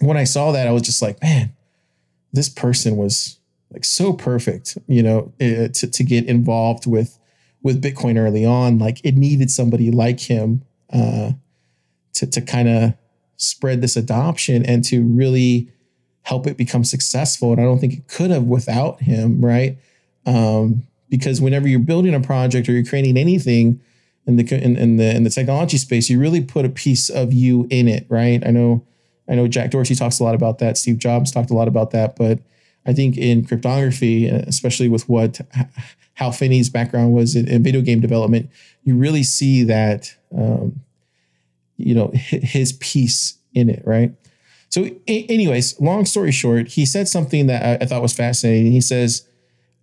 when 0.01 0.17
i 0.17 0.25
saw 0.25 0.53
that 0.53 0.67
i 0.67 0.73
was 0.73 0.83
just 0.83 1.03
like 1.03 1.23
man 1.23 1.53
this 2.33 2.49
person 2.49 2.97
was 2.97 3.39
like 3.73 3.85
so 3.85 4.13
perfect, 4.13 4.77
you 4.87 5.03
know, 5.03 5.33
uh, 5.41 5.69
to, 5.69 5.91
to 5.91 6.05
get 6.05 6.27
involved 6.27 6.87
with 6.87 7.19
with 7.63 7.83
Bitcoin 7.83 8.19
early 8.19 8.45
on. 8.45 8.79
Like 8.79 9.01
it 9.05 9.17
needed 9.17 9.51
somebody 9.51 9.91
like 9.91 10.21
him 10.21 10.63
uh, 10.93 11.33
to 12.15 12.27
to 12.27 12.41
kind 12.41 12.69
of 12.69 12.95
spread 13.37 13.81
this 13.81 13.97
adoption 13.97 14.65
and 14.67 14.85
to 14.85 15.03
really 15.03 15.71
help 16.23 16.47
it 16.47 16.57
become 16.57 16.85
successful. 16.85 17.53
And 17.53 17.61
I 17.61 17.65
don't 17.65 17.79
think 17.79 17.95
it 17.95 18.09
could 18.09 18.31
have 18.31 18.45
without 18.45 19.01
him, 19.01 19.45
right? 19.45 19.79
Um, 20.27 20.87
because 21.09 21.41
whenever 21.41 21.67
you're 21.67 21.81
building 21.81 22.15
a 22.15 22.21
project 22.21 22.69
or 22.69 22.73
you're 22.73 22.85
creating 22.85 23.17
anything 23.17 23.81
in 24.27 24.37
the 24.37 24.55
in, 24.55 24.77
in 24.77 24.97
the 24.97 25.15
in 25.15 25.25
the 25.25 25.31
technology 25.31 25.79
space, 25.79 26.11
you 26.11 26.21
really 26.21 26.43
put 26.43 26.65
a 26.65 26.69
piece 26.69 27.09
of 27.09 27.33
you 27.33 27.67
in 27.71 27.89
it, 27.89 28.07
right? 28.09 28.47
I 28.47 28.51
know 28.51 28.87
I 29.31 29.37
know 29.37 29.47
Jack 29.47 29.71
Dorsey 29.71 29.95
talks 29.95 30.19
a 30.19 30.25
lot 30.25 30.35
about 30.35 30.59
that. 30.59 30.77
Steve 30.77 30.99
Jobs 30.99 31.31
talked 31.31 31.51
a 31.51 31.55
lot 31.55 31.69
about 31.69 31.93
that. 31.93 32.17
But 32.17 32.41
I 32.85 32.93
think 32.93 33.17
in 33.17 33.45
cryptography, 33.45 34.27
especially 34.27 34.89
with 34.89 35.09
what 35.09 35.41
Hal 36.15 36.33
Finney's 36.33 36.69
background 36.69 37.15
was 37.15 37.37
in, 37.37 37.47
in 37.49 37.63
video 37.63 37.81
game 37.81 38.01
development, 38.01 38.51
you 38.83 38.97
really 38.97 39.23
see 39.23 39.63
that 39.65 40.15
um, 40.37 40.81
you 41.77 41.95
know 41.95 42.11
his 42.15 42.73
piece 42.75 43.39
in 43.55 43.71
it, 43.71 43.83
right? 43.87 44.13
So, 44.69 44.89
anyways, 45.09 45.81
long 45.81 46.05
story 46.05 46.31
short, 46.31 46.69
he 46.69 46.87
said 46.87 47.09
something 47.09 47.47
that 47.47 47.65
I, 47.65 47.85
I 47.85 47.87
thought 47.87 48.03
was 48.03 48.13
fascinating. 48.13 48.73
He 48.73 48.81
says, 48.81 49.27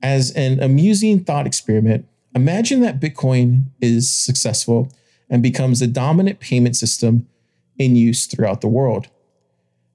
as 0.02 0.32
an 0.32 0.62
amusing 0.62 1.24
thought 1.24 1.46
experiment, 1.46 2.06
imagine 2.34 2.82
that 2.82 3.02
Bitcoin 3.02 3.66
is 3.82 4.12
successful 4.14 4.92
and 5.30 5.44
becomes 5.44 5.82
the 5.82 5.88
dominant 5.88 6.40
payment 6.40 6.78
system 6.78 7.28
in 7.78 7.96
use 7.96 8.28
throughout 8.28 8.62
the 8.62 8.68
world 8.68 9.08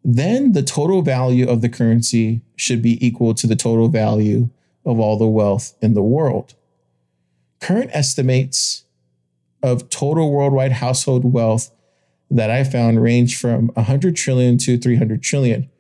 then 0.05 0.53
the 0.53 0.63
total 0.63 1.03
value 1.03 1.49
of 1.49 1.61
the 1.61 1.69
currency 1.69 2.43
should 2.57 2.83
be 2.83 3.05
equal 3.05 3.35
to 3.35 3.47
the 3.47 3.57
total 3.57 3.89
value 3.89 4.49
of 4.85 4.99
all 4.99 5.17
the 5.17 5.27
wealth 5.27 5.75
in 5.81 5.95
the 5.95 6.03
world. 6.03 6.55
Current 7.61 7.91
estimates 7.93 8.85
of 9.63 9.89
total 9.91 10.33
worldwide 10.33 10.73
household 10.73 11.33
wealth 11.33 11.71
that 12.31 12.51
I 12.51 12.65
found 12.65 13.03
range 13.03 13.39
from 13.39 13.69
100 13.69 14.17
trillion 14.17 14.59
to 14.59 14.77
300 14.79 15.23
trillion 15.23 15.71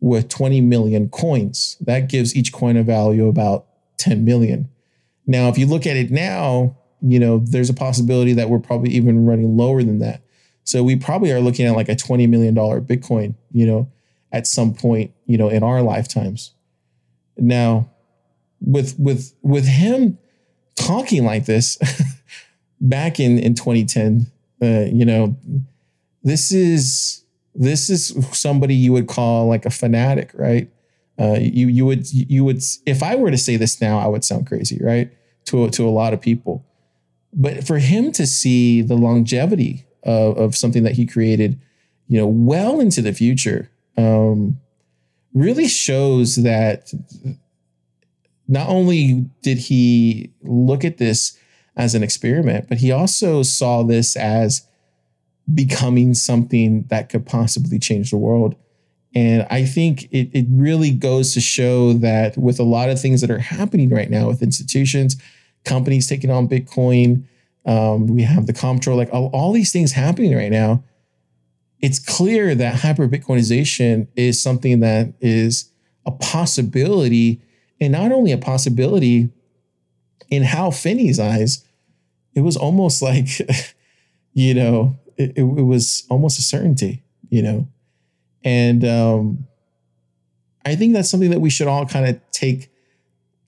with 0.00 0.28
20 0.28 0.60
million 0.60 1.08
coins. 1.08 1.78
That 1.80 2.08
gives 2.10 2.36
each 2.36 2.52
coin 2.52 2.76
a 2.76 2.82
value 2.82 3.28
about 3.28 3.66
10 3.96 4.24
million. 4.24 4.68
Now, 5.26 5.48
if 5.48 5.56
you 5.56 5.66
look 5.66 5.86
at 5.86 5.96
it 5.96 6.10
now, 6.10 6.76
you 7.00 7.18
know, 7.18 7.38
there's 7.38 7.70
a 7.70 7.74
possibility 7.74 8.34
that 8.34 8.50
we're 8.50 8.58
probably 8.58 8.90
even 8.90 9.24
running 9.24 9.56
lower 9.56 9.82
than 9.82 10.00
that. 10.00 10.20
So 10.64 10.82
we 10.82 10.96
probably 10.96 11.30
are 11.30 11.40
looking 11.40 11.66
at 11.66 11.76
like 11.76 11.88
a 11.88 11.94
$20 11.94 12.28
million 12.28 12.54
Bitcoin, 12.54 13.34
you 13.52 13.66
know, 13.66 13.90
at 14.32 14.46
some 14.46 14.74
point, 14.74 15.12
you 15.26 15.38
know, 15.38 15.48
in 15.48 15.62
our 15.62 15.82
lifetimes. 15.82 16.52
Now, 17.36 17.90
with 18.60 18.98
with 18.98 19.34
with 19.42 19.66
him 19.66 20.18
talking 20.76 21.24
like 21.24 21.44
this 21.44 21.78
back 22.80 23.20
in 23.20 23.38
in 23.38 23.54
2010, 23.54 24.26
uh, 24.62 24.90
you 24.92 25.04
know, 25.04 25.36
this 26.22 26.50
is 26.50 27.24
this 27.54 27.90
is 27.90 28.16
somebody 28.32 28.74
you 28.74 28.92
would 28.92 29.06
call 29.06 29.46
like 29.46 29.66
a 29.66 29.70
fanatic, 29.70 30.30
right? 30.34 30.70
Uh, 31.18 31.38
you 31.40 31.68
you 31.68 31.84
would 31.84 32.10
you 32.12 32.44
would 32.44 32.62
if 32.86 33.02
I 33.02 33.14
were 33.16 33.30
to 33.30 33.38
say 33.38 33.56
this 33.56 33.80
now, 33.80 33.98
I 33.98 34.06
would 34.06 34.24
sound 34.24 34.46
crazy, 34.46 34.78
right? 34.82 35.12
To 35.46 35.68
to 35.70 35.86
a 35.86 35.90
lot 35.90 36.14
of 36.14 36.20
people, 36.20 36.64
but 37.32 37.66
for 37.66 37.78
him 37.78 38.10
to 38.12 38.26
see 38.26 38.80
the 38.82 38.96
longevity 38.96 39.86
of, 40.04 40.36
of 40.38 40.56
something 40.56 40.82
that 40.84 40.92
he 40.92 41.06
created, 41.06 41.60
you 42.08 42.18
know, 42.18 42.26
well 42.26 42.80
into 42.80 43.02
the 43.02 43.12
future, 43.12 43.70
um, 43.96 44.58
really 45.32 45.66
shows 45.68 46.36
that 46.36 46.92
not 48.46 48.68
only 48.68 49.26
did 49.42 49.58
he 49.58 50.30
look 50.42 50.84
at 50.84 50.98
this 50.98 51.38
as 51.76 51.94
an 51.94 52.02
experiment, 52.02 52.68
but 52.68 52.78
he 52.78 52.92
also 52.92 53.42
saw 53.42 53.82
this 53.82 54.16
as 54.16 54.66
becoming 55.52 56.14
something 56.14 56.84
that 56.88 57.08
could 57.08 57.26
possibly 57.26 57.78
change 57.78 58.10
the 58.10 58.16
world. 58.16 58.54
And 59.14 59.46
I 59.50 59.64
think 59.64 60.04
it, 60.04 60.30
it 60.32 60.46
really 60.50 60.90
goes 60.90 61.34
to 61.34 61.40
show 61.40 61.92
that 61.94 62.36
with 62.36 62.58
a 62.58 62.64
lot 62.64 62.90
of 62.90 63.00
things 63.00 63.20
that 63.20 63.30
are 63.30 63.38
happening 63.38 63.90
right 63.90 64.10
now 64.10 64.28
with 64.28 64.42
institutions, 64.42 65.16
companies 65.64 66.08
taking 66.08 66.30
on 66.30 66.48
Bitcoin, 66.48 67.24
um, 67.66 68.06
we 68.06 68.22
have 68.22 68.46
the 68.46 68.52
comptroller, 68.52 68.96
like 68.96 69.12
all, 69.12 69.30
all 69.32 69.52
these 69.52 69.72
things 69.72 69.92
happening 69.92 70.34
right 70.34 70.50
now. 70.50 70.84
It's 71.80 71.98
clear 71.98 72.54
that 72.54 72.76
hyper 72.76 73.08
Bitcoinization 73.08 74.08
is 74.16 74.42
something 74.42 74.80
that 74.80 75.12
is 75.20 75.70
a 76.06 76.10
possibility, 76.10 77.42
and 77.80 77.92
not 77.92 78.12
only 78.12 78.32
a 78.32 78.38
possibility 78.38 79.30
in 80.30 80.42
Hal 80.42 80.70
Finney's 80.70 81.18
eyes, 81.18 81.64
it 82.34 82.40
was 82.40 82.56
almost 82.56 83.02
like, 83.02 83.28
you 84.34 84.54
know, 84.54 84.96
it, 85.16 85.32
it, 85.36 85.42
was 85.42 86.04
almost 86.10 86.38
a 86.38 86.42
certainty, 86.42 87.02
you 87.30 87.42
know. 87.42 87.68
And 88.42 88.84
um, 88.84 89.46
I 90.64 90.74
think 90.76 90.92
that's 90.92 91.08
something 91.08 91.30
that 91.30 91.40
we 91.40 91.50
should 91.50 91.66
all 91.68 91.86
kind 91.86 92.06
of 92.06 92.20
take, 92.30 92.70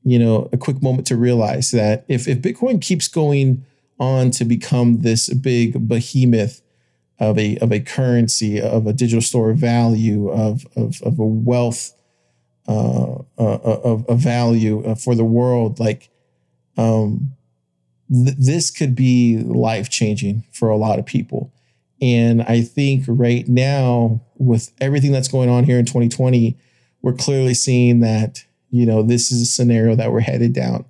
you 0.04 0.18
know, 0.18 0.48
a 0.52 0.56
quick 0.56 0.82
moment 0.82 1.06
to 1.08 1.16
realize 1.16 1.70
that 1.72 2.04
if 2.08 2.28
if 2.28 2.38
Bitcoin 2.38 2.80
keeps 2.80 3.08
going 3.08 3.64
on 3.98 4.30
to 4.32 4.44
become 4.44 5.00
this 5.00 5.32
big 5.32 5.88
behemoth 5.88 6.62
of 7.18 7.38
a 7.38 7.56
of 7.58 7.72
a 7.72 7.80
currency, 7.80 8.60
of 8.60 8.86
a 8.86 8.92
digital 8.92 9.22
store 9.22 9.50
of 9.50 9.58
value, 9.58 10.28
of 10.28 10.66
of, 10.76 11.00
of 11.02 11.18
a 11.18 11.24
wealth, 11.24 11.94
uh, 12.68 13.14
uh, 13.38 13.58
of 13.62 14.04
a 14.08 14.14
value 14.14 14.84
uh, 14.84 14.94
for 14.94 15.14
the 15.14 15.24
world. 15.24 15.80
Like, 15.80 16.10
um, 16.76 17.32
th- 18.12 18.36
this 18.38 18.70
could 18.70 18.94
be 18.94 19.38
life 19.38 19.88
changing 19.88 20.44
for 20.52 20.68
a 20.68 20.76
lot 20.76 20.98
of 20.98 21.06
people. 21.06 21.52
And 22.00 22.42
I 22.42 22.60
think 22.60 23.04
right 23.06 23.48
now, 23.48 24.20
with 24.36 24.70
everything 24.80 25.12
that's 25.12 25.28
going 25.28 25.48
on 25.48 25.64
here 25.64 25.78
in 25.78 25.86
2020, 25.86 26.56
we're 27.00 27.14
clearly 27.14 27.54
seeing 27.54 28.00
that, 28.00 28.44
you 28.70 28.84
know, 28.84 29.02
this 29.02 29.32
is 29.32 29.40
a 29.40 29.46
scenario 29.46 29.94
that 29.96 30.12
we're 30.12 30.20
headed 30.20 30.52
down. 30.52 30.84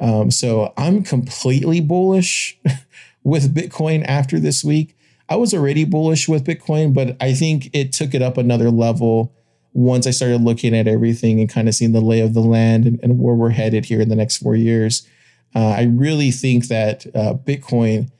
Um, 0.00 0.30
so 0.30 0.72
I'm 0.76 1.02
completely 1.02 1.80
bullish 1.80 2.58
with 3.24 3.54
Bitcoin 3.54 4.04
after 4.06 4.38
this 4.38 4.64
week. 4.64 4.96
I 5.28 5.36
was 5.36 5.52
already 5.52 5.84
bullish 5.84 6.28
with 6.28 6.44
Bitcoin, 6.44 6.94
but 6.94 7.16
I 7.20 7.34
think 7.34 7.70
it 7.72 7.92
took 7.92 8.14
it 8.14 8.22
up 8.22 8.38
another 8.38 8.70
level 8.70 9.34
once 9.72 10.06
I 10.06 10.10
started 10.10 10.40
looking 10.40 10.74
at 10.74 10.88
everything 10.88 11.40
and 11.40 11.48
kind 11.48 11.68
of 11.68 11.74
seeing 11.74 11.92
the 11.92 12.00
lay 12.00 12.20
of 12.20 12.34
the 12.34 12.40
land 12.40 12.86
and, 12.86 12.98
and 13.02 13.18
where 13.18 13.34
we're 13.34 13.50
headed 13.50 13.84
here 13.84 14.00
in 14.00 14.08
the 14.08 14.16
next 14.16 14.38
four 14.38 14.56
years. 14.56 15.06
Uh, 15.54 15.68
I 15.68 15.82
really 15.84 16.30
think 16.30 16.68
that 16.68 17.06
uh, 17.14 17.34
Bitcoin 17.34 18.10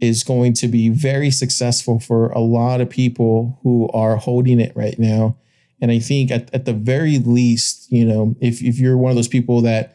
is 0.00 0.22
going 0.22 0.52
to 0.54 0.68
be 0.68 0.88
very 0.88 1.30
successful 1.30 2.00
for 2.00 2.28
a 2.30 2.40
lot 2.40 2.80
of 2.80 2.90
people 2.90 3.58
who 3.62 3.88
are 3.92 4.16
holding 4.16 4.60
it 4.60 4.72
right 4.74 4.98
now. 4.98 5.36
And 5.80 5.90
I 5.90 5.98
think 5.98 6.30
at, 6.30 6.52
at 6.54 6.64
the 6.64 6.72
very 6.72 7.18
least, 7.18 7.90
you 7.92 8.04
know, 8.04 8.34
if, 8.40 8.62
if 8.62 8.78
you're 8.78 8.96
one 8.96 9.10
of 9.10 9.16
those 9.16 9.28
people 9.28 9.60
that 9.62 9.93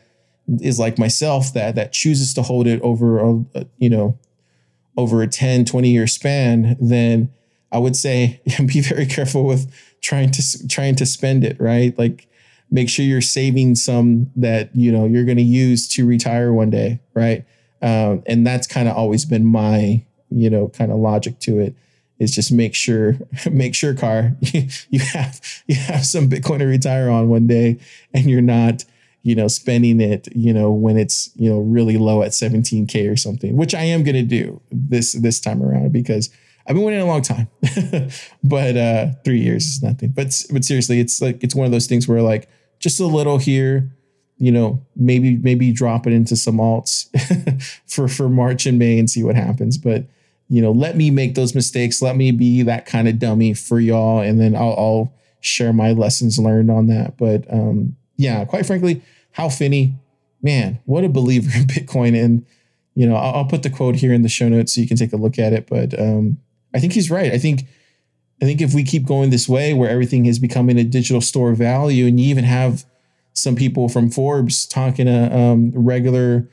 is 0.62 0.80
like 0.80 0.98
myself 0.98 1.54
that 1.54 1.76
that 1.76 1.92
chooses 1.94 2.34
to 2.34 2.42
hold 2.42 2.68
it 2.68 2.82
over 2.82 3.20
a, 3.20 3.46
a 3.56 3.66
you 3.78 3.90
know 3.90 4.18
over 4.98 5.22
a 5.22 5.28
10 5.28 5.66
20 5.66 5.90
year 5.90 6.08
span 6.08 6.76
then 6.80 7.30
i 7.72 7.78
would 7.78 7.96
say 7.96 8.42
be 8.66 8.82
very 8.82 9.06
careful 9.06 9.46
with 9.46 9.72
trying 10.02 10.32
to 10.32 10.68
trying 10.68 10.96
to 10.96 11.06
spend 11.06 11.44
it 11.44 11.60
right? 11.60 11.98
Like 11.98 12.28
make 12.72 12.90
sure 12.90 13.06
you're 13.06 13.22
saving 13.22 13.76
some 13.76 14.32
that 14.36 14.76
you 14.76 14.92
know 14.92 15.06
you're 15.06 15.26
going 15.26 15.38
to 15.38 15.44
use 15.44 15.88
to 15.90 16.06
retire 16.06 16.54
one 16.54 16.70
day 16.70 17.00
right? 17.14 17.46
Um, 17.82 18.24
and 18.26 18.46
that's 18.46 18.68
kind 18.68 18.88
of 18.88 18.96
always 18.96 19.26
been 19.26 19.46
my 19.46 20.04
you 20.30 20.50
know 20.50 20.70
kind 20.70 20.92
of 20.92 20.98
logic 20.98 21.40
to 21.40 21.60
it 21.60 21.76
is 22.20 22.32
just 22.34 22.52
make 22.52 22.76
sure 22.76 23.18
make 23.52 23.76
sure 23.76 23.94
Carr 23.94 24.36
you 24.42 25.00
have 25.00 25.42
you 25.68 25.76
have 25.76 26.06
some 26.06 26.30
bitcoin 26.30 26.60
to 26.60 26.66
retire 26.66 27.10
on 27.10 27.30
one 27.30 27.48
day 27.48 27.80
and 28.14 28.30
you're 28.30 28.42
not 28.42 28.86
you 29.24 29.36
know 29.36 29.48
spending 29.48 30.00
it 30.00 30.28
you 30.36 30.54
know 30.54 30.72
when 30.72 30.98
it's 30.98 31.30
you 31.36 31.50
know 31.50 31.60
really 31.60 31.98
low 31.98 32.22
at 32.22 32.32
17k 32.32 33.12
or 33.12 33.16
something 33.16 33.56
which 33.56 33.76
i 33.76 33.84
am 33.84 34.04
to 34.04 34.24
do 34.24 34.62
this 34.72 35.14
this 35.14 35.40
time 35.40 35.62
around 35.62 35.92
because 35.92 36.30
i've 36.68 36.76
been 36.76 36.84
waiting 36.84 37.02
a 37.02 37.06
long 37.06 37.22
time 37.22 37.48
but 38.44 38.78
uh 38.78 39.08
3 39.24 39.40
years 39.40 39.66
is 39.66 39.84
nothing. 39.84 40.10
But 40.10 40.34
but 40.52 40.64
seriously 40.64 41.00
it's 41.00 41.22
like 41.22 41.44
it's 41.44 41.56
one 41.56 41.66
of 41.66 41.72
those 41.72 41.88
things 41.88 42.08
where 42.08 42.22
like 42.22 42.50
just 42.80 43.00
a 43.00 43.06
little 43.06 43.38
here 43.38 43.92
you 44.38 44.52
know 44.52 44.82
maybe 44.96 45.38
maybe 45.38 45.72
drop 45.72 46.08
it 46.08 46.14
into 46.14 46.36
some 46.36 46.58
alts 46.58 47.08
for 47.88 48.08
for 48.08 48.30
march 48.30 48.66
and 48.66 48.80
may 48.80 48.98
and 48.98 49.10
see 49.10 49.24
what 49.24 49.36
happens. 49.36 49.78
But 49.78 50.06
you 50.48 50.62
know 50.62 50.72
let 50.72 50.96
me 50.96 51.12
make 51.12 51.36
those 51.36 51.54
mistakes. 51.54 52.02
Let 52.02 52.16
me 52.16 52.32
be 52.32 52.64
that 52.64 52.86
kind 52.86 53.08
of 53.08 53.20
dummy 53.20 53.54
for 53.54 53.80
y'all 53.80 54.20
and 54.20 54.40
then 54.40 54.56
i'll, 54.56 54.76
I'll 54.78 55.14
share 55.42 55.72
my 55.74 55.92
lessons 55.92 56.40
learned 56.40 56.72
on 56.72 56.88
that. 56.88 57.18
But 57.18 57.52
um 57.54 57.96
yeah, 58.20 58.44
quite 58.44 58.66
frankly, 58.66 59.02
Hal 59.32 59.50
Finney, 59.50 59.96
man, 60.42 60.80
what 60.84 61.06
a 61.06 61.10
believer 61.10 61.50
in 61.58 61.64
Bitcoin. 61.68 62.22
And, 62.22 62.46
you 62.94 63.08
know, 63.08 63.16
I'll, 63.16 63.36
I'll, 63.36 63.46
put 63.46 63.64
the 63.64 63.70
quote 63.70 63.96
here 63.96 64.12
in 64.12 64.24
the 64.24 64.30
show 64.30 64.50
notes 64.50 64.76
so 64.76 64.82
you 64.82 64.88
can 64.88 64.98
take 64.98 65.14
a 65.14 65.18
look 65.18 65.40
at 65.40 65.54
it. 65.54 65.68
But 65.68 65.98
um, 65.98 66.38
I 66.76 66.82
think 66.82 66.92
he's 66.92 67.10
right. 67.10 67.32
I 67.32 67.38
think, 67.38 67.62
I 68.42 68.46
think 68.46 68.60
if 68.60 68.74
we 68.74 68.84
keep 68.84 69.06
going 69.06 69.30
this 69.30 69.48
way 69.48 69.74
where 69.74 69.90
everything 69.90 70.26
is 70.26 70.38
becoming 70.38 70.78
a 70.78 70.84
digital 70.84 71.22
store 71.22 71.52
of 71.52 71.58
value, 71.58 72.08
and 72.08 72.20
you 72.20 72.28
even 72.30 72.44
have 72.44 72.84
some 73.32 73.56
people 73.56 73.88
from 73.88 74.12
Forbes 74.12 74.66
talking 74.66 75.06
to 75.06 75.34
um, 75.34 75.72
regular 75.74 76.50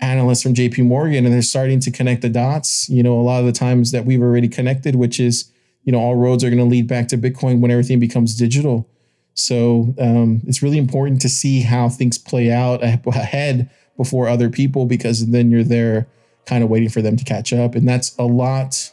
analysts 0.00 0.44
from 0.44 0.54
JP 0.54 0.84
Morgan, 0.84 1.24
and 1.24 1.34
they're 1.34 1.42
starting 1.42 1.80
to 1.80 1.90
connect 1.90 2.22
the 2.22 2.28
dots, 2.28 2.88
you 2.88 3.02
know, 3.02 3.20
a 3.20 3.22
lot 3.22 3.40
of 3.40 3.46
the 3.46 3.52
times 3.52 3.90
that 3.90 4.04
we've 4.04 4.22
already 4.22 4.48
connected, 4.48 4.94
which 4.94 5.18
is, 5.18 5.50
you 5.82 5.90
know, 5.90 5.98
all 5.98 6.14
roads 6.14 6.44
are 6.44 6.48
going 6.48 6.58
to 6.58 6.64
lead 6.64 6.86
back 6.86 7.08
to 7.08 7.18
Bitcoin 7.18 7.58
when 7.58 7.72
everything 7.72 7.98
becomes 7.98 8.36
digital. 8.36 8.88
So 9.34 9.94
um, 9.98 10.42
it's 10.46 10.62
really 10.62 10.78
important 10.78 11.20
to 11.22 11.28
see 11.28 11.60
how 11.60 11.88
things 11.88 12.18
play 12.18 12.50
out 12.50 12.82
ahead 12.82 13.70
before 13.96 14.28
other 14.28 14.50
people 14.50 14.86
because 14.86 15.30
then 15.30 15.50
you're 15.50 15.64
there 15.64 16.06
kind 16.46 16.64
of 16.64 16.70
waiting 16.70 16.88
for 16.88 17.02
them 17.02 17.16
to 17.16 17.24
catch 17.24 17.52
up. 17.52 17.74
And 17.74 17.88
that's 17.88 18.16
a 18.18 18.24
lot. 18.24 18.92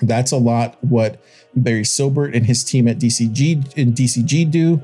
That's 0.00 0.32
a 0.32 0.36
lot 0.36 0.82
what 0.82 1.20
Barry 1.54 1.82
Silbert 1.82 2.34
and 2.36 2.46
his 2.46 2.64
team 2.64 2.88
at 2.88 2.98
DCG 2.98 3.76
and 3.76 3.94
DCG 3.94 4.50
do 4.50 4.80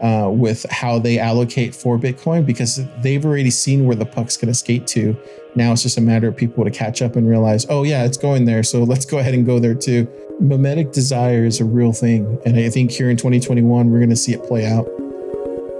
uh, 0.00 0.30
with 0.32 0.64
how 0.70 0.98
they 0.98 1.18
allocate 1.18 1.74
for 1.74 1.98
Bitcoin 1.98 2.46
because 2.46 2.80
they've 3.02 3.24
already 3.24 3.50
seen 3.50 3.84
where 3.86 3.96
the 3.96 4.06
puck's 4.06 4.36
going 4.36 4.48
to 4.48 4.54
skate 4.54 4.86
to. 4.88 5.16
Now 5.54 5.72
it's 5.72 5.82
just 5.82 5.98
a 5.98 6.00
matter 6.00 6.28
of 6.28 6.36
people 6.36 6.64
to 6.64 6.70
catch 6.70 7.02
up 7.02 7.16
and 7.16 7.28
realize, 7.28 7.66
oh, 7.68 7.82
yeah, 7.82 8.04
it's 8.04 8.16
going 8.16 8.44
there. 8.44 8.62
So 8.62 8.84
let's 8.84 9.04
go 9.04 9.18
ahead 9.18 9.34
and 9.34 9.44
go 9.44 9.58
there 9.58 9.74
too. 9.74 10.08
Mimetic 10.40 10.92
desire 10.92 11.44
is 11.44 11.60
a 11.60 11.64
real 11.64 11.92
thing. 11.92 12.38
And 12.46 12.56
I 12.56 12.70
think 12.70 12.90
here 12.90 13.10
in 13.10 13.16
2021, 13.16 13.90
we're 13.90 13.98
going 13.98 14.10
to 14.10 14.16
see 14.16 14.32
it 14.32 14.44
play 14.44 14.66
out. 14.66 14.88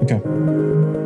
Okay. 0.02 0.97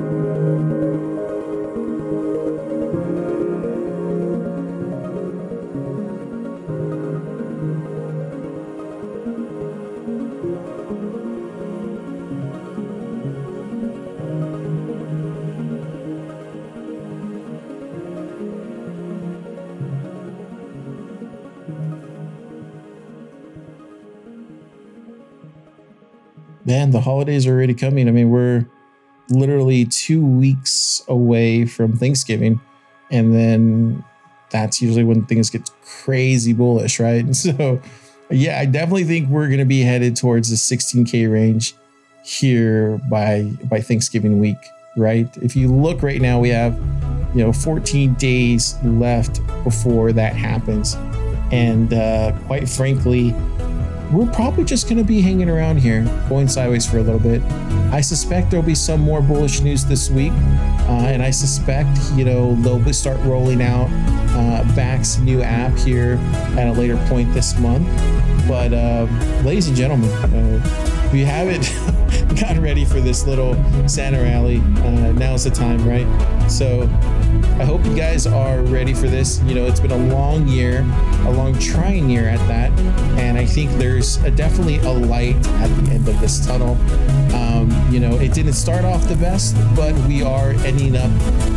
Man, 26.73 26.91
the 26.91 27.03
holidays 27.03 27.47
are 27.47 27.53
already 27.53 27.75
coming. 27.75 28.09
I 28.09 28.13
mean, 28.13 28.31
we're 28.31 28.65
literally 29.29 29.85
two 29.85 30.25
weeks 30.25 31.03
away 31.07 31.67
from 31.67 31.99
Thanksgiving. 31.99 32.61
And 33.11 33.35
then 33.35 34.03
that's 34.51 34.81
usually 34.81 35.05
when 35.05 35.27
things 35.27 35.51
get 35.51 35.71
crazy 35.85 36.55
bullish, 36.55 36.99
right? 36.99 37.25
And 37.25 37.37
so, 37.47 37.81
yeah, 38.31 38.59
I 38.59 38.65
definitely 38.65 39.05
think 39.05 39.29
we're 39.29 39.49
going 39.49 39.59
to 39.59 39.67
be 39.67 39.83
headed 39.83 40.17
towards 40.17 40.49
the 40.49 40.57
16K 40.57 41.31
range 41.31 41.75
here 42.25 42.99
by 43.11 43.53
by 43.65 43.81
Thanksgiving 43.81 44.39
week, 44.39 44.63
right? 44.97 45.29
If 45.43 45.55
you 45.55 45.69
look 45.75 46.03
right 46.03 46.23
now, 46.23 46.41
we 46.41 46.49
have, 46.51 46.75
you 47.35 47.45
know, 47.45 47.53
14 47.53 48.15
days 48.15 48.77
left 48.83 49.41
before 49.65 50.13
that 50.13 50.35
happens. 50.35 50.95
And 51.51 51.93
uh, 51.93 52.33
quite 52.47 52.67
frankly, 52.67 53.35
we're 54.13 54.31
probably 54.31 54.65
just 54.65 54.89
going 54.89 54.99
to 54.99 55.05
be 55.05 55.21
hanging 55.23 55.49
around 55.49 55.79
here, 55.79 56.05
going 56.29 56.47
sideways 56.47 56.85
for 56.89 56.99
a 56.99 57.03
little 57.03 57.21
bit. 57.21 57.43
I 57.93 58.01
suspect 58.01 58.51
there'll 58.51 58.65
be 58.65 58.75
some 58.75 59.01
more 59.01 59.23
bullish 59.23 59.61
news 59.61 59.85
this 59.85 60.11
week, 60.11 60.33
uh, 60.33 61.07
and 61.07 61.23
I 61.23 61.31
suspect 61.31 61.99
you 62.15 62.25
know 62.25 62.55
they'll 62.57 62.93
start 62.93 63.19
rolling 63.21 63.63
out 63.63 63.89
uh, 64.35 64.65
Bakkt's 64.75 65.19
new 65.19 65.43
app 65.43 65.77
here 65.79 66.19
at 66.59 66.69
a 66.69 66.73
later 66.73 66.97
point 67.09 67.33
this 67.33 67.59
month. 67.59 67.87
But 68.47 68.73
uh, 68.73 69.07
ladies 69.45 69.69
and 69.69 69.77
gentlemen, 69.77 70.11
uh, 70.11 71.11
you 71.13 71.25
haven't 71.25 71.73
gotten 72.41 72.61
ready 72.61 72.85
for 72.85 73.01
this 73.01 73.27
little 73.27 73.55
Santa 73.89 74.23
rally, 74.23 74.59
uh, 74.59 75.13
now's 75.13 75.45
the 75.45 75.51
time, 75.51 75.87
right? 75.89 76.07
So 76.51 76.83
I 77.59 77.65
hope 77.65 77.85
you 77.85 77.95
guys 77.95 78.27
are 78.27 78.61
ready 78.63 78.95
for 78.95 79.09
this. 79.09 79.41
You 79.43 79.55
know, 79.55 79.67
it's 79.67 79.81
been 79.81 79.93
a 79.93 80.15
long 80.15 80.49
year, 80.49 80.81
a 81.27 81.31
long 81.31 81.59
trying 81.59 82.11
year 82.11 82.29
at 82.29 82.39
that, 82.49 82.71
and 83.19 83.39
I 83.39 83.45
think 83.45 83.71
there's 83.73 84.17
a, 84.25 84.31
definitely 84.31 84.79
a 84.79 84.91
light 84.91 85.37
at 85.37 85.69
the 85.69 85.93
end 85.93 86.09
of 86.09 86.21
this 86.21 86.45
tunnel. 86.45 86.77
Um, 87.35 87.71
you 87.91 88.01
know, 88.01 88.19
it 88.19 88.33
didn't 88.33 88.55
start 88.55 88.85
off 88.85 89.07
the 89.09 89.17
best, 89.17 89.57
but 89.77 89.95
we 90.07 90.23
are 90.23 90.51
ending 90.65 90.97
up 90.97 91.11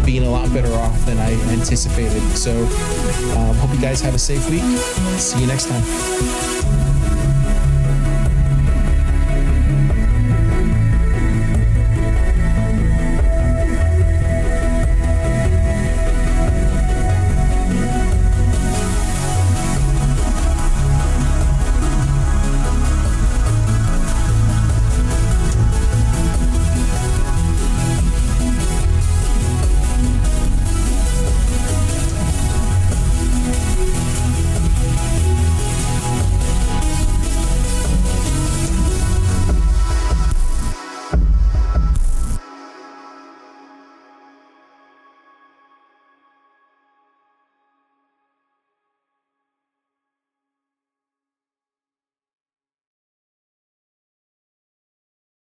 being 0.06 0.24
a 0.24 0.30
lot 0.30 0.52
better 0.54 0.74
off 0.74 1.06
than 1.06 1.18
I 1.18 1.34
anticipated. 1.52 2.22
So, 2.38 2.52
um, 3.38 3.56
hope 3.56 3.74
you 3.74 3.82
guys 3.82 4.02
have 4.02 4.14
a 4.14 4.20
safe 4.20 4.50
week. 4.50 4.64
See 5.18 5.40
you 5.40 5.48
next 5.48 5.68
time. 5.68 6.95